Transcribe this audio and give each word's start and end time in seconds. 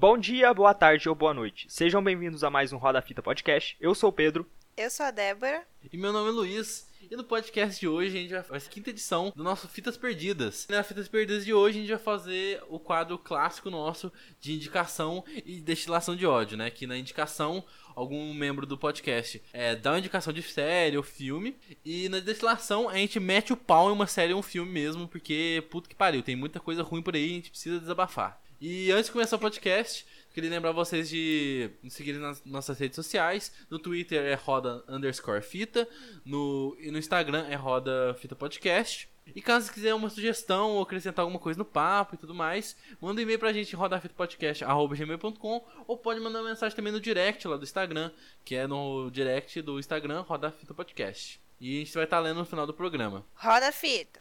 Bom 0.00 0.16
dia, 0.16 0.54
boa 0.54 0.72
tarde 0.72 1.08
ou 1.08 1.14
boa 1.16 1.34
noite. 1.34 1.66
Sejam 1.68 2.00
bem-vindos 2.00 2.44
a 2.44 2.50
mais 2.50 2.72
um 2.72 2.76
Roda 2.76 3.02
Fita 3.02 3.20
Podcast. 3.20 3.76
Eu 3.80 3.96
sou 3.96 4.10
o 4.10 4.12
Pedro. 4.12 4.48
Eu 4.76 4.88
sou 4.90 5.04
a 5.04 5.10
Débora. 5.10 5.66
E 5.92 5.96
meu 5.96 6.12
nome 6.12 6.28
é 6.28 6.32
Luiz. 6.32 6.88
E 7.10 7.16
no 7.16 7.24
podcast 7.24 7.80
de 7.80 7.88
hoje 7.88 8.16
a 8.16 8.20
gente 8.20 8.30
vai 8.32 8.44
fazer 8.44 8.64
a 8.64 8.70
quinta 8.70 8.90
edição 8.90 9.32
do 9.34 9.42
nosso 9.42 9.66
Fitas 9.66 9.96
Perdidas. 9.96 10.66
E 10.68 10.72
na 10.72 10.84
Fitas 10.84 11.08
Perdidas 11.08 11.44
de 11.44 11.52
hoje 11.52 11.78
a 11.78 11.80
gente 11.80 11.90
vai 11.90 11.98
fazer 11.98 12.62
o 12.68 12.78
quadro 12.78 13.18
clássico 13.18 13.70
nosso 13.70 14.12
de 14.40 14.52
indicação 14.52 15.24
e 15.44 15.60
destilação 15.60 16.14
de 16.14 16.24
ódio, 16.24 16.56
né? 16.56 16.70
Que 16.70 16.86
na 16.86 16.96
indicação 16.96 17.64
algum 17.96 18.32
membro 18.32 18.66
do 18.66 18.78
podcast 18.78 19.42
é, 19.52 19.74
dá 19.74 19.90
uma 19.90 19.98
indicação 19.98 20.32
de 20.32 20.42
série 20.42 20.96
ou 20.96 21.02
filme. 21.02 21.56
E 21.84 22.08
na 22.08 22.20
destilação 22.20 22.88
a 22.88 22.94
gente 22.94 23.18
mete 23.18 23.52
o 23.52 23.56
pau 23.56 23.88
em 23.88 23.94
uma 23.94 24.06
série 24.06 24.32
ou 24.32 24.38
um 24.38 24.44
filme 24.44 24.70
mesmo, 24.70 25.08
porque 25.08 25.66
puto 25.68 25.88
que 25.88 25.96
pariu, 25.96 26.22
tem 26.22 26.36
muita 26.36 26.60
coisa 26.60 26.84
ruim 26.84 27.02
por 27.02 27.16
aí 27.16 27.26
e 27.26 27.32
a 27.32 27.34
gente 27.34 27.50
precisa 27.50 27.80
desabafar. 27.80 28.40
E 28.60 28.90
antes 28.90 29.06
de 29.06 29.12
começar 29.12 29.36
o 29.36 29.38
podcast, 29.38 30.04
queria 30.34 30.50
lembrar 30.50 30.72
vocês 30.72 31.08
de 31.08 31.70
nos 31.82 31.94
seguirem 31.94 32.20
nas 32.20 32.44
nossas 32.44 32.78
redes 32.78 32.96
sociais. 32.96 33.52
No 33.70 33.78
Twitter 33.78 34.24
é 34.24 34.34
roda 34.34 34.84
underscore 34.88 35.42
fita. 35.42 35.88
No, 36.24 36.76
e 36.80 36.90
no 36.90 36.98
Instagram 36.98 37.46
é 37.48 37.54
roda 37.54 38.16
fita 38.18 38.34
podcast. 38.34 39.08
E 39.34 39.40
caso 39.40 39.70
quiser 39.72 39.94
uma 39.94 40.10
sugestão 40.10 40.72
ou 40.72 40.82
acrescentar 40.82 41.22
alguma 41.22 41.38
coisa 41.38 41.58
no 41.58 41.64
papo 41.64 42.14
e 42.14 42.18
tudo 42.18 42.34
mais, 42.34 42.76
manda 43.00 43.20
um 43.20 43.22
e-mail 43.22 43.38
pra 43.38 43.52
gente 43.52 43.76
rodafitapodcast.gmail.com 43.76 45.66
ou 45.86 45.98
pode 45.98 46.18
mandar 46.18 46.40
uma 46.40 46.48
mensagem 46.48 46.74
também 46.74 46.92
no 46.92 47.00
direct 47.00 47.46
lá 47.46 47.56
do 47.56 47.64
Instagram, 47.64 48.10
que 48.44 48.54
é 48.54 48.66
no 48.66 49.10
direct 49.10 49.60
do 49.62 49.78
Instagram 49.78 50.22
Roda 50.22 50.50
Fita 50.50 50.74
Podcast. 50.74 51.40
E 51.60 51.76
a 51.76 51.78
gente 51.80 51.94
vai 51.94 52.04
estar 52.04 52.20
lendo 52.20 52.38
no 52.38 52.44
final 52.44 52.66
do 52.66 52.72
programa. 52.72 53.24
Roda 53.34 53.70
fita. 53.70 54.18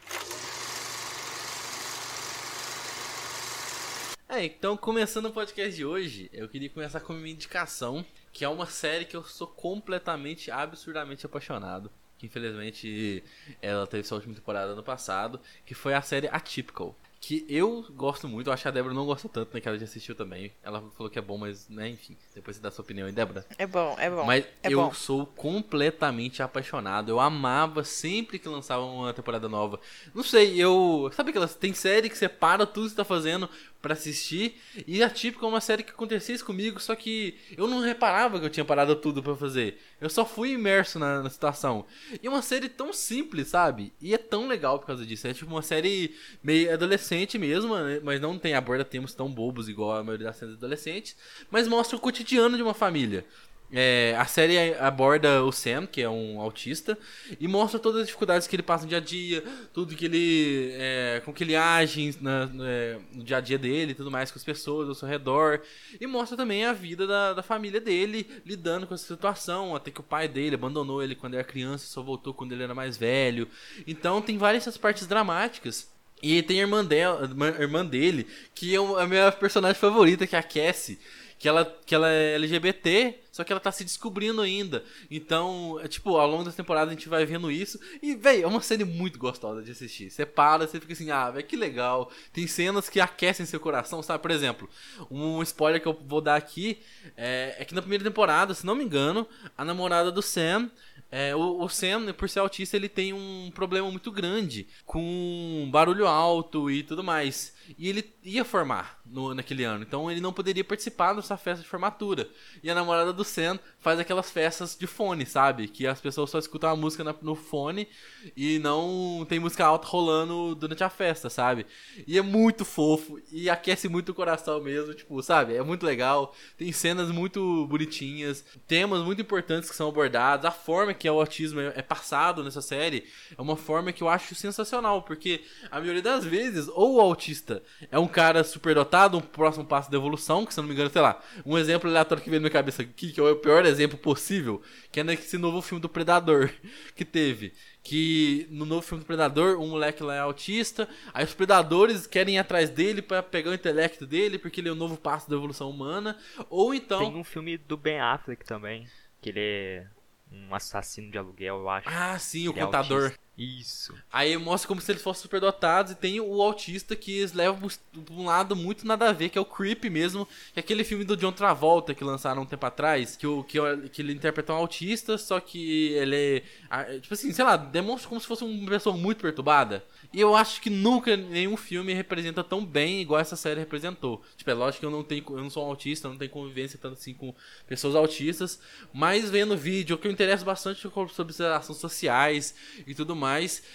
É, 4.38 4.46
então 4.46 4.78
começando 4.78 5.26
o 5.26 5.32
podcast 5.32 5.76
de 5.76 5.84
hoje, 5.84 6.30
eu 6.32 6.48
queria 6.48 6.70
começar 6.70 7.00
com 7.00 7.12
uma 7.12 7.28
indicação, 7.28 8.06
que 8.32 8.46
é 8.46 8.48
uma 8.48 8.68
série 8.68 9.04
que 9.04 9.18
eu 9.18 9.24
sou 9.24 9.48
completamente, 9.48 10.52
absurdamente 10.52 11.26
apaixonado. 11.26 11.90
Que 12.20 12.28
infelizmente 12.28 13.24
ela 13.60 13.88
teve 13.88 14.04
sua 14.04 14.18
última 14.18 14.36
temporada 14.36 14.74
ano 14.74 14.84
passado, 14.84 15.40
que 15.66 15.74
foi 15.74 15.96
a 15.96 16.04
série 16.04 16.28
Atypical. 16.28 16.96
Que 17.20 17.48
eu 17.50 17.84
gosto 17.96 18.28
muito, 18.28 18.48
eu 18.48 18.54
acho 18.54 18.62
que 18.62 18.68
a 18.68 18.72
Débora 18.72 18.94
não 18.94 19.08
gosta 19.08 19.28
tanto, 19.28 19.52
né? 19.54 19.60
Que 19.60 19.68
ela 19.68 19.78
já 19.78 19.86
assistiu 19.86 20.14
também. 20.14 20.52
Ela 20.64 20.84
falou 20.96 21.10
que 21.10 21.18
é 21.18 21.22
bom, 21.22 21.36
mas, 21.36 21.68
né, 21.68 21.90
enfim, 21.90 22.16
depois 22.36 22.56
você 22.56 22.62
dá 22.62 22.70
sua 22.70 22.84
opinião 22.84 23.08
aí, 23.08 23.12
Débora. 23.12 23.44
É 23.58 23.66
bom, 23.66 23.96
é 23.98 24.08
bom. 24.08 24.24
Mas 24.24 24.46
é 24.62 24.72
eu 24.72 24.80
bom. 24.80 24.94
sou 24.94 25.26
completamente 25.26 26.44
apaixonado. 26.44 27.10
Eu 27.10 27.20
amava 27.20 27.84
sempre 27.84 28.38
que 28.38 28.48
lançava 28.48 28.84
uma 28.84 29.14
temporada 29.14 29.50
nova. 29.50 29.80
Não 30.14 30.24
sei, 30.24 30.62
eu. 30.62 31.12
Sabe 31.16 31.32
aquelas. 31.32 31.56
Tem 31.56 31.74
série 31.74 32.08
que 32.08 32.18
você 32.18 32.30
para 32.30 32.68
tudo 32.68 32.84
que 32.84 32.90
você 32.92 32.96
tá 32.96 33.04
fazendo 33.04 33.50
pra 33.82 33.94
assistir. 33.94 34.56
E 34.86 35.02
a 35.04 35.10
típica 35.10 35.46
é 35.46 35.50
uma 35.50 35.62
série 35.62 35.84
que 35.84 35.92
acontecia 35.92 36.36
isso 36.36 36.46
comigo, 36.46 36.80
só 36.80 36.96
que 36.96 37.36
eu 37.58 37.68
não 37.68 37.80
reparava 37.80 38.40
que 38.40 38.46
eu 38.46 38.50
tinha 38.50 38.66
parado 38.66 38.96
tudo 38.96 39.22
pra 39.22 39.36
fazer. 39.36 39.80
Eu 40.00 40.10
só 40.10 40.26
fui 40.26 40.52
imerso 40.52 41.00
na, 41.00 41.24
na 41.24 41.30
situação. 41.30 41.86
E 42.22 42.28
é 42.28 42.30
uma 42.30 42.42
série 42.42 42.70
tão 42.70 42.92
simples, 42.92 43.48
sabe? 43.48 43.94
E 44.02 44.14
é 44.14 44.18
tão 44.18 44.48
legal 44.48 44.80
por 44.80 44.88
causa 44.88 45.06
disso. 45.06 45.28
É 45.28 45.34
tipo 45.34 45.52
uma 45.52 45.62
série 45.62 46.16
meio 46.44 46.74
adolescente 46.74 47.38
mesmo, 47.38 47.76
né? 47.76 48.00
mas 48.04 48.20
não 48.20 48.38
tem 48.38 48.54
aborda 48.54 48.84
temas 48.84 49.14
tão 49.14 49.30
bobos 49.30 49.70
igual 49.70 49.98
a 49.98 50.04
maioria 50.04 50.28
das 50.28 50.38
séries 50.38 50.56
adolescentes. 50.56 51.16
Mas 51.50 51.68
mostra 51.68 51.98
o 51.98 52.00
cotidiano 52.00 52.58
de 52.58 52.64
uma 52.64 52.74
família. 52.74 53.26
É, 53.70 54.16
a 54.18 54.26
série 54.26 54.74
aborda 54.76 55.44
o 55.44 55.52
Sam, 55.52 55.86
que 55.86 56.02
é 56.02 56.10
um 56.10 56.40
autista, 56.40 56.98
e 57.38 57.50
mostra 57.50 57.78
todas 57.78 58.02
as 58.02 58.08
dificuldades 58.08 58.48
que 58.48 58.56
ele 58.56 58.64
passa 58.64 58.84
no 58.86 58.90
dia 58.90 58.98
a 58.98 59.02
dia, 59.02 59.44
tudo 59.74 59.94
que 59.94 60.06
ele. 60.06 60.72
É, 60.74 61.22
com 61.26 61.34
que 61.34 61.44
ele 61.44 61.54
age 61.56 62.16
na- 62.22 62.50
é, 62.62 62.98
no 63.14 63.24
dia 63.26 63.38
a 63.38 63.42
dia 63.42 63.58
dele 63.58 63.94
tudo 63.94 64.10
mais 64.10 64.32
com 64.32 64.38
as 64.40 64.44
pessoas 64.44 64.88
ao 64.88 64.96
seu 64.96 65.08
redor. 65.08 65.62
E 66.00 66.08
mostra 66.08 66.38
também 66.38 66.64
a 66.64 66.72
vida 66.72 67.06
da, 67.06 67.34
da 67.34 67.44
família 67.44 67.82
dele, 67.82 68.26
lidando 68.46 68.88
com 68.88 68.94
essa 68.94 69.06
situação, 69.06 69.76
até 69.76 69.92
que 69.92 70.00
o 70.00 70.04
pai 70.04 70.30
dele 70.30 70.56
abandonou 70.56 71.04
ele 71.04 71.14
quando 71.16 71.34
era 71.34 71.44
criança 71.44 71.84
e 71.86 71.90
só 71.90 72.02
voltou 72.02 72.34
quando 72.34 72.54
ele 72.54 72.64
era 72.64 72.74
mais 72.74 72.96
velho. 72.96 73.50
Então 73.86 74.22
tem 74.22 74.38
várias 74.38 74.64
essas 74.64 74.78
partes 74.78 75.06
dramáticas. 75.08 75.90
E 76.24 76.42
tem 76.42 76.58
a 76.58 76.62
irmã, 76.62 76.84
dela, 76.84 77.30
irmã 77.60 77.86
dele, 77.86 78.26
que 78.56 78.74
é 78.74 78.78
a 78.80 79.06
minha 79.06 79.32
personagem 79.32 79.80
favorita, 79.80 80.26
que 80.26 80.36
é 80.36 80.40
a 80.40 80.44
Cassie 80.44 80.98
que 81.40 81.48
ela, 81.48 81.66
que 81.86 81.94
ela 81.94 82.10
é 82.10 82.36
LGBT, 82.36 83.20
só 83.32 83.44
que 83.44 83.52
ela 83.52 83.60
tá 83.60 83.72
se 83.72 83.84
descobrindo 83.84 84.42
ainda. 84.42 84.84
Então, 85.12 85.80
é 85.84 85.88
tipo, 85.88 86.18
ao 86.18 86.28
longo 86.28 86.44
das 86.44 86.56
temporadas 86.56 86.90
a 86.90 86.94
gente 86.94 87.08
vai 87.08 87.26
vendo 87.26 87.52
isso. 87.52 87.80
E, 88.02 88.16
véi, 88.16 88.42
é 88.42 88.48
uma 88.48 88.62
série 88.62 88.84
muito 88.84 89.20
gostosa 89.20 89.62
de 89.62 89.72
assistir. 89.72 90.10
Você 90.10 90.26
para, 90.26 90.68
você 90.68 90.80
fica 90.80 90.94
assim, 90.94 91.12
ah, 91.12 91.30
velho, 91.30 91.46
que 91.46 91.56
legal. 91.56 92.12
Tem 92.34 92.48
cenas 92.48 92.90
que 92.90 93.00
aquecem 93.00 93.46
seu 93.46 93.60
coração, 93.60 94.02
sabe? 94.02 94.22
Por 94.22 94.32
exemplo, 94.32 94.68
um 95.12 95.44
spoiler 95.44 95.80
que 95.80 95.88
eu 95.88 95.98
vou 96.08 96.22
dar 96.22 96.36
aqui 96.36 96.80
é, 97.16 97.56
é 97.60 97.66
que 97.66 97.76
na 97.76 97.82
primeira 97.82 98.04
temporada, 98.04 98.56
se 98.56 98.66
não 98.66 98.74
me 98.74 98.84
engano, 98.84 99.28
a 99.56 99.64
namorada 99.64 100.12
do 100.12 100.22
Sam. 100.22 100.72
É, 101.10 101.36
o, 101.36 101.62
o 101.64 101.70
Sam, 101.70 102.12
por 102.14 102.30
ser 102.30 102.40
autista, 102.40 102.76
ele 102.76 102.90
tem 102.90 103.14
um 103.14 103.50
problema 103.54 103.90
muito 103.90 104.12
grande 104.12 104.68
com 104.86 105.70
barulho 105.72 106.06
alto 106.08 106.70
e 106.70 106.84
tudo 106.84 107.04
mais. 107.04 107.56
E 107.78 107.88
ele 107.90 108.14
ia 108.24 108.46
formar 108.46 109.00
no, 109.06 109.34
naquele 109.34 109.64
ano, 109.64 109.84
então 109.84 110.10
ele 110.10 110.22
não 110.22 110.32
poderia 110.34 110.64
participar 110.64 111.14
dessa 111.14 111.38
festa 111.38 111.64
de 111.64 111.70
formatura. 111.70 112.30
E 112.64 112.70
a 112.70 112.76
namorada 112.76 113.12
do 113.14 113.24
Sam 113.24 113.60
faz 113.80 114.00
aquelas 114.00 114.32
festas 114.32 114.76
de 114.78 114.88
fone, 114.88 115.26
sabe? 115.26 115.68
Que 115.68 115.86
as 115.88 116.00
pessoas 116.00 116.30
só 116.30 116.40
escutam 116.40 116.70
a 116.70 116.76
música 116.76 117.04
na- 117.04 117.16
no 117.22 117.36
fone 117.36 117.88
e 118.36 118.60
não 118.60 119.26
tem 119.28 119.40
música 119.40 119.66
alta 119.66 119.88
rolando 119.88 120.56
durante 120.56 120.84
a 120.84 120.90
festa, 120.90 121.30
sabe? 121.30 121.66
E 122.06 122.18
é 122.18 122.22
muito 122.22 122.64
fofo 122.66 123.20
e 123.32 123.50
aquece 123.50 123.88
muito 123.90 124.10
o 124.10 124.16
coração 124.16 124.62
mesmo, 124.62 124.94
tipo, 124.94 125.22
sabe? 125.22 125.56
É 125.56 125.64
muito 125.64 125.86
legal. 125.86 126.34
Tem 126.58 126.72
cenas 126.72 127.12
muito 127.12 127.66
bonitinhas, 127.68 128.46
temas 128.68 129.04
muito 129.04 129.22
importantes 129.22 129.70
que 129.70 129.76
são 129.76 129.90
abordados, 129.90 130.46
a 130.46 130.52
forma 130.52 130.94
que 130.98 131.10
o 131.10 131.20
autismo 131.20 131.62
é 131.62 131.78
é 131.78 131.82
passado 131.84 132.44
nessa 132.44 132.62
série 132.62 133.06
é 133.38 133.40
uma 133.40 133.56
forma 133.56 133.92
que 133.92 134.02
eu 134.02 134.10
acho 134.10 134.34
sensacional, 134.34 135.04
porque 135.04 135.44
a 135.70 135.80
maioria 135.80 136.02
das 136.02 136.26
vezes, 136.26 136.68
ou 136.70 136.96
o 136.96 137.00
autista 137.00 137.62
é 137.92 138.00
um 138.00 138.08
cara 138.08 138.44
superdotado, 138.44 139.18
um 139.18 139.22
próximo 139.22 139.64
passo 139.64 139.92
da 139.92 139.98
evolução, 139.98 140.44
que 140.44 140.54
se 140.54 140.60
eu 140.60 140.64
não 140.64 140.70
me 140.70 140.74
engano, 140.74 140.90
sei 140.90 141.02
lá, 141.02 141.22
um 141.46 141.56
exemplo 141.56 141.88
aleatório 141.88 142.24
que 142.24 142.30
veio 142.32 142.42
na 142.42 142.46
minha 142.46 142.52
cabeça 142.52 142.82
aqui, 142.82 143.12
que 143.12 143.20
é 143.20 143.24
o 143.24 143.36
pior 143.36 143.64
exemplo 143.66 143.98
possível, 143.98 144.62
que 144.92 145.00
é 145.00 145.04
nesse 145.04 145.38
novo 145.38 145.62
filme 145.62 145.80
do 145.80 145.88
Predador 145.88 146.50
que 146.96 147.06
teve. 147.06 147.54
Que 147.84 148.46
no 148.50 148.66
novo 148.66 148.82
filme 148.82 149.04
do 149.04 149.08
Predador, 149.08 149.62
um 149.62 149.68
moleque 149.68 150.04
lá 150.04 150.16
é 150.16 150.20
autista, 150.20 150.90
aí 151.14 151.24
os 151.24 151.34
predadores 151.34 152.06
querem 152.06 152.36
ir 152.36 152.40
atrás 152.40 152.70
dele 152.70 153.02
pra 153.02 153.24
pegar 153.24 153.52
o 153.52 153.54
intelecto 153.54 154.06
dele, 154.06 154.38
porque 154.38 154.60
ele 154.60 154.68
é 154.68 154.72
o 154.74 154.76
novo 154.76 154.98
passo 154.98 155.30
da 155.30 155.38
evolução 155.38 155.70
humana. 155.70 156.18
Ou 156.50 156.74
então. 156.74 157.00
Tem 157.00 157.16
um 157.16 157.24
filme 157.24 157.58
do 157.58 157.78
Ben 157.78 158.02
Affleck 158.02 158.44
também, 158.44 158.88
que 159.22 159.30
ele 159.30 159.40
é 159.40 159.88
um 160.32 160.54
assassino 160.54 161.12
de 161.12 161.18
aluguel, 161.18 161.58
eu 161.58 161.70
acho. 161.70 161.88
Ah, 161.90 162.18
sim, 162.20 162.48
o 162.48 162.52
é 162.52 162.62
contador. 162.66 163.04
autista. 163.04 163.27
Isso. 163.38 163.94
Aí 164.12 164.36
mostra 164.36 164.68
como 164.68 164.82
se 164.82 164.92
eles 164.92 165.02
fossem 165.04 165.22
superdotados 165.22 165.92
e 165.92 165.96
tem 165.96 166.20
o 166.20 166.42
autista 166.42 166.96
que 166.96 167.20
eles 167.20 167.34
levam 167.34 167.70
pra 167.70 168.16
um 168.16 168.26
lado 168.26 168.56
muito 168.56 168.86
nada 168.88 169.10
a 169.10 169.14
ver, 169.14 169.30
que 169.30 169.38
é 169.38 169.42
o 169.42 169.46
Creep 169.46 169.84
mesmo, 169.92 170.26
que 170.54 170.60
é 170.60 170.60
aquele 170.60 170.84
filme 170.84 171.04
do 171.04 171.16
John 171.16 171.32
Travolta 171.32 171.94
que 171.94 172.04
lançaram 172.04 172.42
um 172.42 172.46
tempo 172.48 172.66
atrás, 172.66 173.16
que, 173.16 173.28
o, 173.28 173.44
que, 173.44 173.60
o- 173.60 173.88
que 173.90 174.02
ele 174.02 174.14
interpreta 174.14 174.54
um 174.54 174.56
autista, 174.56 175.20
só 175.20 175.40
que 175.40 175.92
ele 175.94 176.16
é, 176.16 176.44
ah, 176.68 176.84
tipo 177.00 177.14
assim, 177.14 177.32
sei 177.32 177.46
lá, 177.46 177.56
demonstra 177.56 178.10
como 178.10 178.20
se 178.20 178.26
fosse 178.26 178.44
uma 178.44 178.70
pessoa 178.72 178.98
muito 178.98 179.22
perturbada. 179.22 179.86
E 180.12 180.20
eu 180.20 180.36
acho 180.36 180.60
que 180.62 180.70
nunca 180.70 181.16
nenhum 181.16 181.58
filme 181.58 181.94
representa 181.94 182.44
tão 182.44 182.66
bem 182.66 183.02
igual 183.02 183.20
essa 183.20 183.36
série 183.36 183.60
representou. 183.60 184.24
Tipo, 184.38 184.50
é 184.50 184.54
lógico 184.54 184.80
que 184.80 184.86
eu 184.86 184.92
não 184.92 185.04
tenho, 185.04 185.24
eu 185.30 185.42
não 185.44 185.50
sou 185.50 185.64
um 185.66 185.70
autista, 185.70 186.08
não 186.10 186.18
tenho 186.18 186.32
convivência 186.32 186.80
tanto 186.82 186.94
assim 186.94 187.14
com 187.14 187.36
pessoas 187.68 187.94
autistas, 187.94 188.60
mas 188.94 189.30
vendo 189.30 189.56
vídeo, 189.58 189.96
o 189.96 190.00
que 190.00 190.08
eu 190.08 190.12
interesso 190.12 190.46
bastante 190.46 190.88
é 190.88 190.90
sobre 191.10 191.34
as 191.34 191.42
ações 191.42 191.78
sociais 191.78 192.56
e 192.86 192.96
tudo 192.96 193.16
mais, 193.16 193.27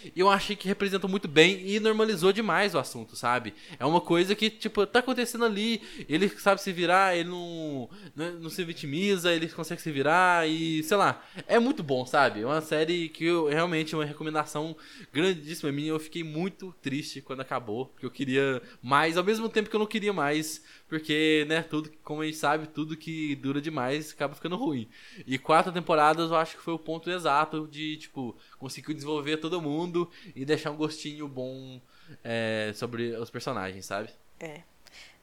e 0.04 0.20
eu 0.20 0.28
achei 0.28 0.56
que 0.56 0.68
representou 0.68 1.08
muito 1.08 1.28
bem 1.28 1.66
e 1.66 1.78
normalizou 1.80 2.32
demais 2.32 2.74
o 2.74 2.78
assunto, 2.78 3.16
sabe? 3.16 3.54
É 3.78 3.84
uma 3.84 4.00
coisa 4.00 4.34
que, 4.34 4.50
tipo, 4.50 4.86
tá 4.86 5.00
acontecendo 5.00 5.44
ali, 5.44 5.82
ele 6.08 6.28
sabe 6.28 6.60
se 6.60 6.72
virar, 6.72 7.16
ele 7.16 7.28
não, 7.28 7.88
não, 8.14 8.32
não 8.40 8.50
se 8.50 8.64
vitimiza, 8.64 9.32
ele 9.32 9.48
consegue 9.48 9.82
se 9.82 9.90
virar 9.90 10.48
e, 10.48 10.82
sei 10.82 10.96
lá, 10.96 11.22
é 11.46 11.58
muito 11.58 11.82
bom, 11.82 12.06
sabe? 12.06 12.40
É 12.40 12.46
uma 12.46 12.60
série 12.60 13.08
que 13.08 13.24
eu, 13.24 13.48
realmente 13.48 13.94
é 13.94 13.98
uma 13.98 14.04
recomendação 14.04 14.76
grandíssima 15.12 15.70
minha, 15.70 15.90
eu 15.90 16.00
fiquei 16.00 16.24
muito 16.24 16.74
triste 16.80 17.20
quando 17.20 17.40
acabou, 17.40 17.86
porque 17.86 18.06
eu 18.06 18.10
queria 18.10 18.62
mais, 18.82 19.16
ao 19.16 19.24
mesmo 19.24 19.48
tempo 19.48 19.68
que 19.68 19.76
eu 19.76 19.80
não 19.80 19.86
queria 19.86 20.12
mais, 20.12 20.62
porque, 20.88 21.46
né, 21.48 21.62
tudo, 21.62 21.90
como 22.04 22.20
a 22.20 22.26
gente 22.26 22.36
sabe, 22.36 22.66
tudo 22.66 22.96
que 22.96 23.34
dura 23.36 23.60
demais 23.60 24.12
acaba 24.12 24.34
ficando 24.34 24.56
ruim. 24.56 24.88
E 25.26 25.38
quatro 25.38 25.72
temporadas 25.72 26.30
eu 26.30 26.36
acho 26.36 26.56
que 26.56 26.62
foi 26.62 26.74
o 26.74 26.78
ponto 26.78 27.10
exato 27.10 27.66
de, 27.70 27.96
tipo, 27.96 28.36
conseguir 28.58 28.92
desenvolver 28.92 29.38
todo 29.42 29.60
mundo 29.60 30.10
e 30.34 30.44
deixar 30.44 30.70
um 30.70 30.76
gostinho 30.76 31.28
bom 31.28 31.80
é, 32.24 32.72
sobre 32.74 33.14
os 33.16 33.28
personagens, 33.28 33.84
sabe? 33.84 34.08
É. 34.40 34.60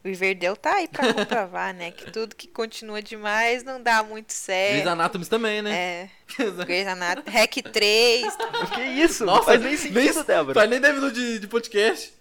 O 0.04 0.08
Riverdale 0.08 0.56
tá 0.56 0.76
aí 0.76 0.88
pra 0.88 1.12
comprovar, 1.14 1.74
né? 1.74 1.92
Que 1.92 2.10
tudo 2.12 2.36
que 2.36 2.48
continua 2.48 3.02
demais 3.02 3.64
não 3.64 3.82
dá 3.82 4.02
muito 4.02 4.32
certo. 4.32 4.72
Grey's 4.72 4.88
Anatomy 4.88 5.26
também, 5.26 5.62
né? 5.62 5.72
É. 5.72 6.10
Grey's 6.66 6.88
Anatomy. 6.88 7.30
Hack 7.30 7.56
3. 7.72 8.38
Que 8.74 8.82
isso? 8.82 9.26
Nossa, 9.26 9.40
não 9.40 9.46
faz 9.46 9.62
nem 9.62 9.78
sentido, 9.78 10.24
Débora. 10.24 10.54
Faz 10.54 10.70
nem 10.70 10.80
10 10.80 10.96
minutos 10.96 11.14
de, 11.14 11.40
de 11.40 11.48
podcast. 11.48 12.14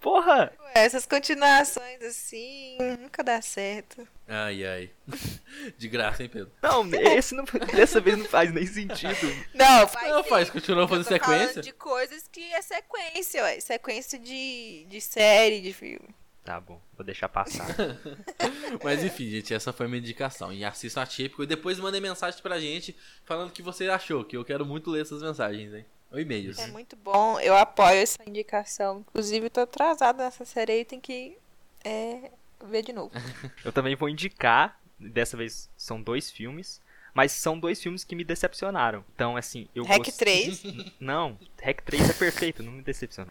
Porra! 0.00 0.52
Essas 0.74 1.06
continuações 1.06 2.02
assim 2.02 2.76
nunca 3.00 3.22
dá 3.22 3.40
certo. 3.40 4.06
Ai, 4.26 4.66
ai. 4.66 4.90
De 5.78 5.88
graça, 5.88 6.24
hein, 6.24 6.28
Pedro? 6.28 6.50
Não, 6.60 6.84
esse 6.94 7.32
não, 7.32 7.44
dessa 7.72 8.00
vez 8.00 8.18
não 8.18 8.24
faz 8.24 8.52
nem 8.52 8.66
sentido. 8.66 9.32
Não, 9.54 9.86
faz. 9.86 10.08
Não, 10.08 10.24
faz, 10.24 10.50
continua 10.50 10.88
fazendo 10.88 11.06
sequência. 11.06 11.62
de 11.62 11.72
coisas 11.72 12.26
que 12.26 12.42
é 12.52 12.60
sequência, 12.60 13.42
ué. 13.44 13.60
Sequência 13.60 14.18
de, 14.18 14.84
de 14.88 15.00
série, 15.00 15.60
de 15.60 15.72
filme. 15.72 16.08
Tá 16.42 16.60
bom, 16.60 16.80
vou 16.96 17.06
deixar 17.06 17.28
passar. 17.28 17.66
Mas 18.82 19.02
enfim, 19.02 19.30
gente, 19.30 19.54
essa 19.54 19.72
foi 19.72 19.86
a 19.86 19.88
minha 19.88 20.00
indicação. 20.00 20.52
E 20.52 20.64
assista 20.64 21.00
a 21.02 21.06
Típico 21.06 21.42
e 21.42 21.46
depois 21.46 21.78
mandem 21.78 22.00
mensagem 22.00 22.42
pra 22.42 22.58
gente 22.58 22.96
falando 23.24 23.48
o 23.48 23.52
que 23.52 23.62
você 23.62 23.88
achou, 23.88 24.24
que 24.24 24.36
eu 24.36 24.44
quero 24.44 24.66
muito 24.66 24.90
ler 24.90 25.02
essas 25.02 25.22
mensagens, 25.22 25.72
hein? 25.72 25.86
Ou 26.14 26.20
e-mails. 26.20 26.58
É 26.58 26.66
muito 26.68 26.94
bom, 26.96 27.38
eu 27.40 27.56
apoio 27.56 27.96
essa 27.98 28.18
indicação. 28.26 29.00
Inclusive, 29.10 29.46
eu 29.46 29.50
tô 29.50 29.60
atrasada 29.60 30.22
nessa 30.24 30.44
série 30.44 30.72
aí, 30.72 30.84
tem 30.84 31.00
que 31.00 31.36
é, 31.84 32.30
ver 32.64 32.82
de 32.82 32.92
novo. 32.92 33.10
Eu 33.64 33.72
também 33.72 33.94
vou 33.96 34.08
indicar, 34.08 34.80
dessa 34.98 35.36
vez 35.36 35.68
são 35.76 36.00
dois 36.00 36.30
filmes, 36.30 36.80
mas 37.12 37.30
são 37.32 37.58
dois 37.58 37.80
filmes 37.82 38.04
que 38.04 38.14
me 38.16 38.24
decepcionaram. 38.24 39.04
Então, 39.14 39.36
assim, 39.36 39.68
eu 39.74 39.84
Hack 39.84 39.98
gost- 39.98 40.18
3. 40.18 40.62
Não, 40.98 41.38
Hack 41.62 41.82
3 41.82 42.10
é 42.10 42.12
perfeito, 42.12 42.62
não 42.62 42.72
me 42.72 42.82
decepciona. 42.82 43.30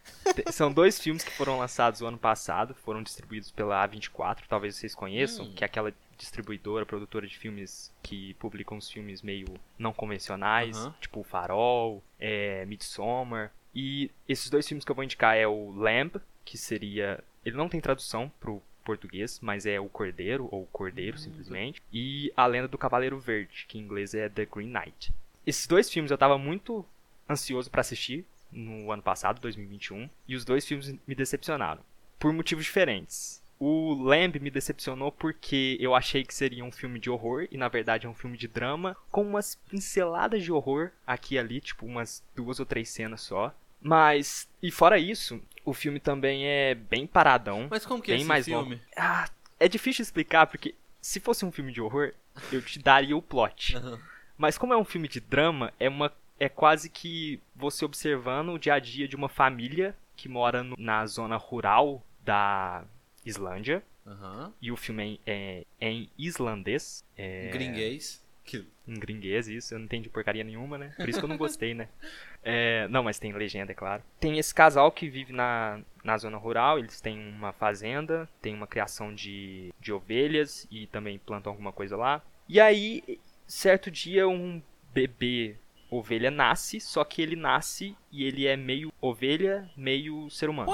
São 0.52 0.72
dois 0.72 1.00
filmes 1.00 1.24
que 1.24 1.32
foram 1.32 1.58
lançados 1.60 2.00
o 2.02 2.06
ano 2.06 2.18
passado, 2.18 2.74
foram 2.86 3.02
distribuídos 3.04 3.52
pela 3.52 3.86
A24, 3.88 4.40
talvez 4.48 4.76
vocês 4.78 4.94
conheçam, 4.96 5.46
Hum. 5.46 5.54
que 5.54 5.64
é 5.64 5.68
aquela 5.68 5.94
distribuidora, 6.18 6.86
produtora 6.86 7.28
de 7.28 7.38
filmes 7.38 7.94
que 8.02 8.34
publicam 8.36 8.78
os 8.78 8.90
filmes 8.90 9.22
meio 9.22 9.48
não 9.78 9.94
convencionais, 9.94 10.78
tipo 11.00 11.22
O 11.22 11.24
Farol, 11.24 12.04
é, 12.20 12.66
Midsommar. 12.66 13.52
E 13.76 14.12
esses 14.28 14.50
dois 14.50 14.68
filmes 14.68 14.86
que 14.86 14.92
eu 14.92 14.96
vou 14.96 15.04
indicar 15.04 15.36
é 15.36 15.48
o 15.48 15.72
Lamb, 15.72 16.22
que 16.46 16.58
seria... 16.58 17.24
Ele 17.46 17.58
não 17.58 17.68
tem 17.68 17.82
tradução 17.82 18.32
pro 18.40 18.62
português, 18.84 19.40
mas 19.42 19.66
é 19.66 19.80
o 19.80 19.90
Cordeiro, 19.90 20.48
ou 20.52 20.66
Cordeiro, 20.68 21.18
simplesmente. 21.18 21.82
E 21.92 22.32
A 22.36 22.46
Lenda 22.46 22.68
do 22.68 22.78
Cavaleiro 22.78 23.20
Verde, 23.20 23.66
que 23.68 23.78
em 23.78 23.82
inglês 23.82 24.14
é 24.14 24.30
The 24.30 24.46
Green 24.46 24.68
Knight. 24.68 25.14
Esses 25.46 25.68
dois 25.68 25.90
filmes 25.90 26.12
eu 26.12 26.18
tava 26.18 26.38
muito 26.38 26.86
ansioso 27.30 27.72
pra 27.72 27.82
assistir 27.82 28.26
no 28.52 28.92
ano 28.92 29.02
passado, 29.02 29.42
2021, 29.42 30.10
e 30.28 30.36
os 30.36 30.46
dois 30.46 30.66
filmes 30.66 30.94
me 31.08 31.16
decepcionaram 31.16 31.82
por 32.20 32.32
motivos 32.32 32.64
diferentes. 32.64 33.43
O 33.66 33.94
Lamb 33.94 34.40
me 34.42 34.52
decepcionou 34.52 35.10
porque 35.10 35.78
eu 35.80 35.96
achei 35.96 36.26
que 36.26 36.34
seria 36.36 36.66
um 36.66 36.72
filme 36.72 37.00
de 37.00 37.10
horror 37.10 37.48
e 37.50 37.56
na 37.58 37.70
verdade 37.70 38.06
é 38.06 38.10
um 38.10 38.14
filme 38.14 38.38
de 38.38 38.46
drama 38.46 38.94
com 39.10 39.22
umas 39.22 39.56
pinceladas 39.70 40.44
de 40.44 40.52
horror 40.52 40.92
aqui 41.08 41.36
e 41.36 41.40
ali, 41.40 41.62
tipo 41.62 41.86
umas 41.86 42.22
duas 42.36 42.60
ou 42.60 42.66
três 42.66 42.90
cenas 42.90 43.22
só. 43.22 43.56
Mas 43.82 44.50
e 44.62 44.70
fora 44.70 45.00
isso, 45.00 45.42
o 45.64 45.74
filme 45.74 46.02
também 46.02 46.46
é 46.46 46.76
bem 46.76 47.08
paradão. 47.08 47.68
Mas 47.70 47.86
como 47.86 48.04
que 48.04 48.12
é 48.12 48.16
esse 48.16 48.26
mais 48.26 48.44
filme? 48.44 48.82
Ah, 48.98 49.30
é 49.58 49.70
difícil 49.70 50.04
explicar 50.04 50.46
porque 50.48 50.76
se 51.02 51.22
fosse 51.22 51.46
um 51.46 51.52
filme 51.52 51.72
de 51.72 51.80
horror, 51.82 52.12
eu 52.52 52.62
te 52.62 52.80
daria 52.80 53.16
o 53.16 53.22
plot. 53.22 53.76
Aham. 53.78 53.98
Mas 54.38 54.58
como 54.58 54.74
é 54.74 54.78
um 54.78 54.84
filme 54.84 55.08
de 55.08 55.22
drama, 55.22 55.72
é 55.80 55.88
uma 55.88 56.12
é 56.38 56.50
quase 56.50 56.90
que 56.90 57.40
você 57.56 57.86
observando 57.86 58.50
o 58.50 58.60
dia 58.60 58.74
a 58.74 58.80
dia 58.80 59.08
de 59.08 59.16
uma 59.16 59.30
família 59.30 59.96
que 60.18 60.28
mora 60.28 60.64
no- 60.64 60.76
na 60.78 61.06
zona 61.06 61.38
rural 61.38 62.04
da 62.26 62.84
Islândia. 63.26 63.84
Aham. 64.06 64.54
E 64.62 64.72
o 64.72 64.78
filme 64.78 65.20
é, 65.26 65.66
é 65.80 65.90
em 65.90 66.10
islandês. 66.18 67.04
É, 67.18 67.50
Gringuês. 67.50 68.24
Que... 68.44 68.68
Em 68.86 69.00
gringuês, 69.00 69.48
isso. 69.48 69.74
Eu 69.74 69.80
não 69.80 69.86
entendi 69.86 70.10
porcaria 70.10 70.44
nenhuma, 70.44 70.78
né? 70.78 70.94
Por 70.98 71.08
isso 71.08 71.20
que 71.20 71.24
eu 71.24 71.30
não 71.30 71.38
gostei, 71.38 71.74
né? 71.74 71.88
É, 72.46 72.90
não, 72.90 73.04
mas 73.04 73.18
tem 73.18 73.32
legenda, 73.32 73.72
é 73.72 73.76
claro. 73.76 74.04
Tem 74.20 74.38
esse 74.38 74.54
casal 74.54 74.92
que 74.92 75.08
vive 75.08 75.32
na, 75.32 75.80
na 76.04 76.18
zona 76.18 76.36
rural. 76.36 76.78
Eles 76.78 77.00
têm 77.00 77.18
uma 77.18 77.54
fazenda, 77.54 78.28
tem 78.42 78.54
uma 78.54 78.68
criação 78.68 79.16
de, 79.16 79.74
de 79.80 79.94
ovelhas 79.94 80.68
e 80.70 80.86
também 80.88 81.18
plantam 81.18 81.54
alguma 81.54 81.72
coisa 81.72 81.96
lá. 81.96 82.22
E 82.50 82.60
aí, 82.60 83.18
certo 83.48 83.90
dia, 83.90 84.28
um 84.28 84.62
bebê 84.94 85.56
ovelha 85.90 86.30
nasce, 86.30 86.82
só 86.82 87.06
que 87.06 87.22
ele 87.22 87.38
nasce 87.38 87.96
e 88.12 88.26
ele 88.26 88.46
é 88.46 88.58
meio 88.58 88.92
ovelha, 89.00 89.70
meio 89.78 90.30
ser 90.30 90.50
humano. 90.50 90.74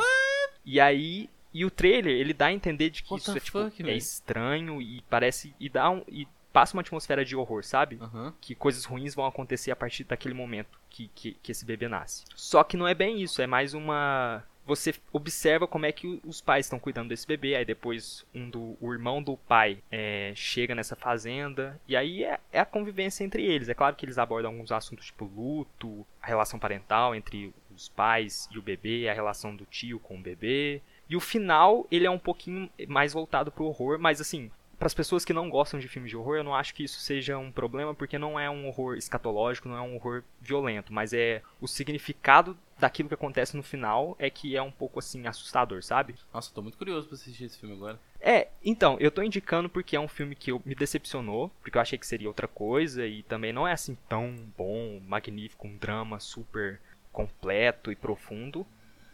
E 0.66 0.80
aí, 0.80 1.30
e 1.54 1.66
o 1.66 1.72
trailer, 1.72 2.14
ele 2.14 2.34
dá 2.34 2.48
a 2.48 2.54
entender 2.54 2.90
de 2.90 3.04
que 3.04 3.12
What 3.14 3.24
isso 3.24 3.38
é, 3.38 3.40
tipo, 3.40 3.64
fuck, 3.64 3.82
é 3.82 3.86
velho? 3.86 3.98
estranho 3.98 4.82
e 4.82 5.02
parece 5.10 5.54
e 5.60 5.70
dá 5.70 5.90
um 5.90 6.04
e 6.08 6.28
passa 6.52 6.76
uma 6.76 6.82
atmosfera 6.82 7.24
de 7.24 7.36
horror, 7.36 7.64
sabe? 7.64 7.98
Aham. 8.02 8.34
Que 8.42 8.56
coisas 8.56 8.86
ruins 8.86 9.14
vão 9.14 9.26
acontecer 9.26 9.72
a 9.72 9.76
partir 9.76 10.04
daquele 10.04 10.34
momento 10.34 10.80
que, 10.90 11.10
que, 11.14 11.34
que 11.42 11.52
esse 11.52 11.64
bebê 11.64 11.88
nasce. 11.88 12.26
Só 12.36 12.64
que 12.64 12.76
não 12.76 12.88
é 12.88 12.94
bem 12.94 13.22
isso, 13.22 13.42
é 13.42 13.48
mais 13.48 13.74
uma 13.74 14.44
você 14.70 14.94
observa 15.12 15.68
como 15.68 15.88
é 15.88 15.92
que 15.92 16.22
os 16.24 16.42
pais 16.42 16.68
estão 16.68 16.78
cuidando 16.78 17.10
desse 17.10 17.26
bebê, 17.26 17.56
aí 17.56 17.66
depois 17.66 18.24
um 18.36 18.48
do, 18.48 18.78
o 18.80 18.94
irmão 18.94 19.22
do 19.22 19.36
pai 19.36 19.80
é, 19.90 20.32
chega 20.36 20.76
nessa 20.76 20.96
fazenda, 20.96 21.82
e 21.88 21.96
aí 21.96 22.24
é, 22.24 22.40
é 22.52 22.60
a 22.60 22.66
convivência 22.66 23.24
entre 23.24 23.44
eles. 23.44 23.68
É 23.68 23.74
claro 23.74 23.96
que 23.96 24.06
eles 24.06 24.20
abordam 24.20 24.52
alguns 24.52 24.72
assuntos 24.72 25.08
tipo 25.08 25.26
luto, 25.26 26.06
a 26.22 26.28
relação 26.28 26.60
parental 26.60 27.16
entre 27.16 27.52
os 27.76 27.90
pais 27.90 28.48
e 28.52 28.60
o 28.60 28.62
bebê, 28.62 29.10
a 29.10 29.14
relação 29.14 29.56
do 29.56 29.66
tio 29.66 30.00
com 30.00 30.18
o 30.18 30.22
bebê. 30.22 30.84
E 31.10 31.16
o 31.16 31.20
final, 31.20 31.88
ele 31.90 32.06
é 32.06 32.12
um 32.12 32.20
pouquinho 32.20 32.70
mais 32.88 33.14
voltado 33.14 33.52
pro 33.52 33.66
horror, 33.66 33.98
mas 33.98 34.22
assim, 34.22 34.52
para 34.80 34.86
as 34.86 34.94
pessoas 34.94 35.26
que 35.26 35.34
não 35.34 35.50
gostam 35.50 35.78
de 35.78 35.90
filmes 35.90 36.10
de 36.10 36.16
horror, 36.16 36.38
eu 36.38 36.44
não 36.44 36.56
acho 36.56 36.74
que 36.74 36.84
isso 36.84 37.02
seja 37.02 37.38
um 37.38 37.52
problema, 37.52 37.94
porque 37.94 38.18
não 38.18 38.40
é 38.40 38.50
um 38.50 38.66
horror 38.68 38.96
escatológico, 38.96 39.68
não 39.68 39.76
é 39.76 39.82
um 39.82 39.96
horror 39.96 40.24
violento, 40.40 40.94
mas 40.94 41.12
é 41.12 41.42
o 41.60 41.68
significado 41.68 42.58
daquilo 42.78 43.10
que 43.10 43.16
acontece 43.16 43.58
no 43.58 43.64
final 43.64 44.16
é 44.18 44.30
que 44.30 44.56
é 44.56 44.62
um 44.62 44.72
pouco 44.72 45.00
assim 45.00 45.28
assustador, 45.28 45.84
sabe? 45.84 46.16
Nossa, 46.34 46.54
tô 46.54 46.62
muito 46.62 46.78
curioso 46.78 47.08
pra 47.08 47.16
assistir 47.16 47.44
esse 47.44 47.60
filme 47.60 47.76
agora. 47.76 48.00
É, 48.22 48.48
então, 48.64 48.96
eu 49.02 49.12
tô 49.12 49.22
indicando 49.22 49.68
porque 49.68 49.98
é 49.98 50.00
um 50.00 50.08
filme 50.08 50.34
que 50.34 50.52
eu, 50.52 50.62
me 50.64 50.76
decepcionou, 50.76 51.52
porque 51.62 51.78
eu 51.78 51.82
achei 51.82 51.98
que 51.98 52.08
seria 52.08 52.30
outra 52.30 52.48
coisa 52.48 53.06
e 53.06 53.22
também 53.24 53.52
não 53.52 53.68
é 53.68 53.74
assim 53.74 53.98
tão 54.08 54.34
bom, 54.58 55.02
magnífico, 55.06 55.68
um 55.68 55.76
drama 55.76 56.22
super 56.22 56.80
completo 57.12 57.92
e 57.92 57.96
profundo. 57.98 58.66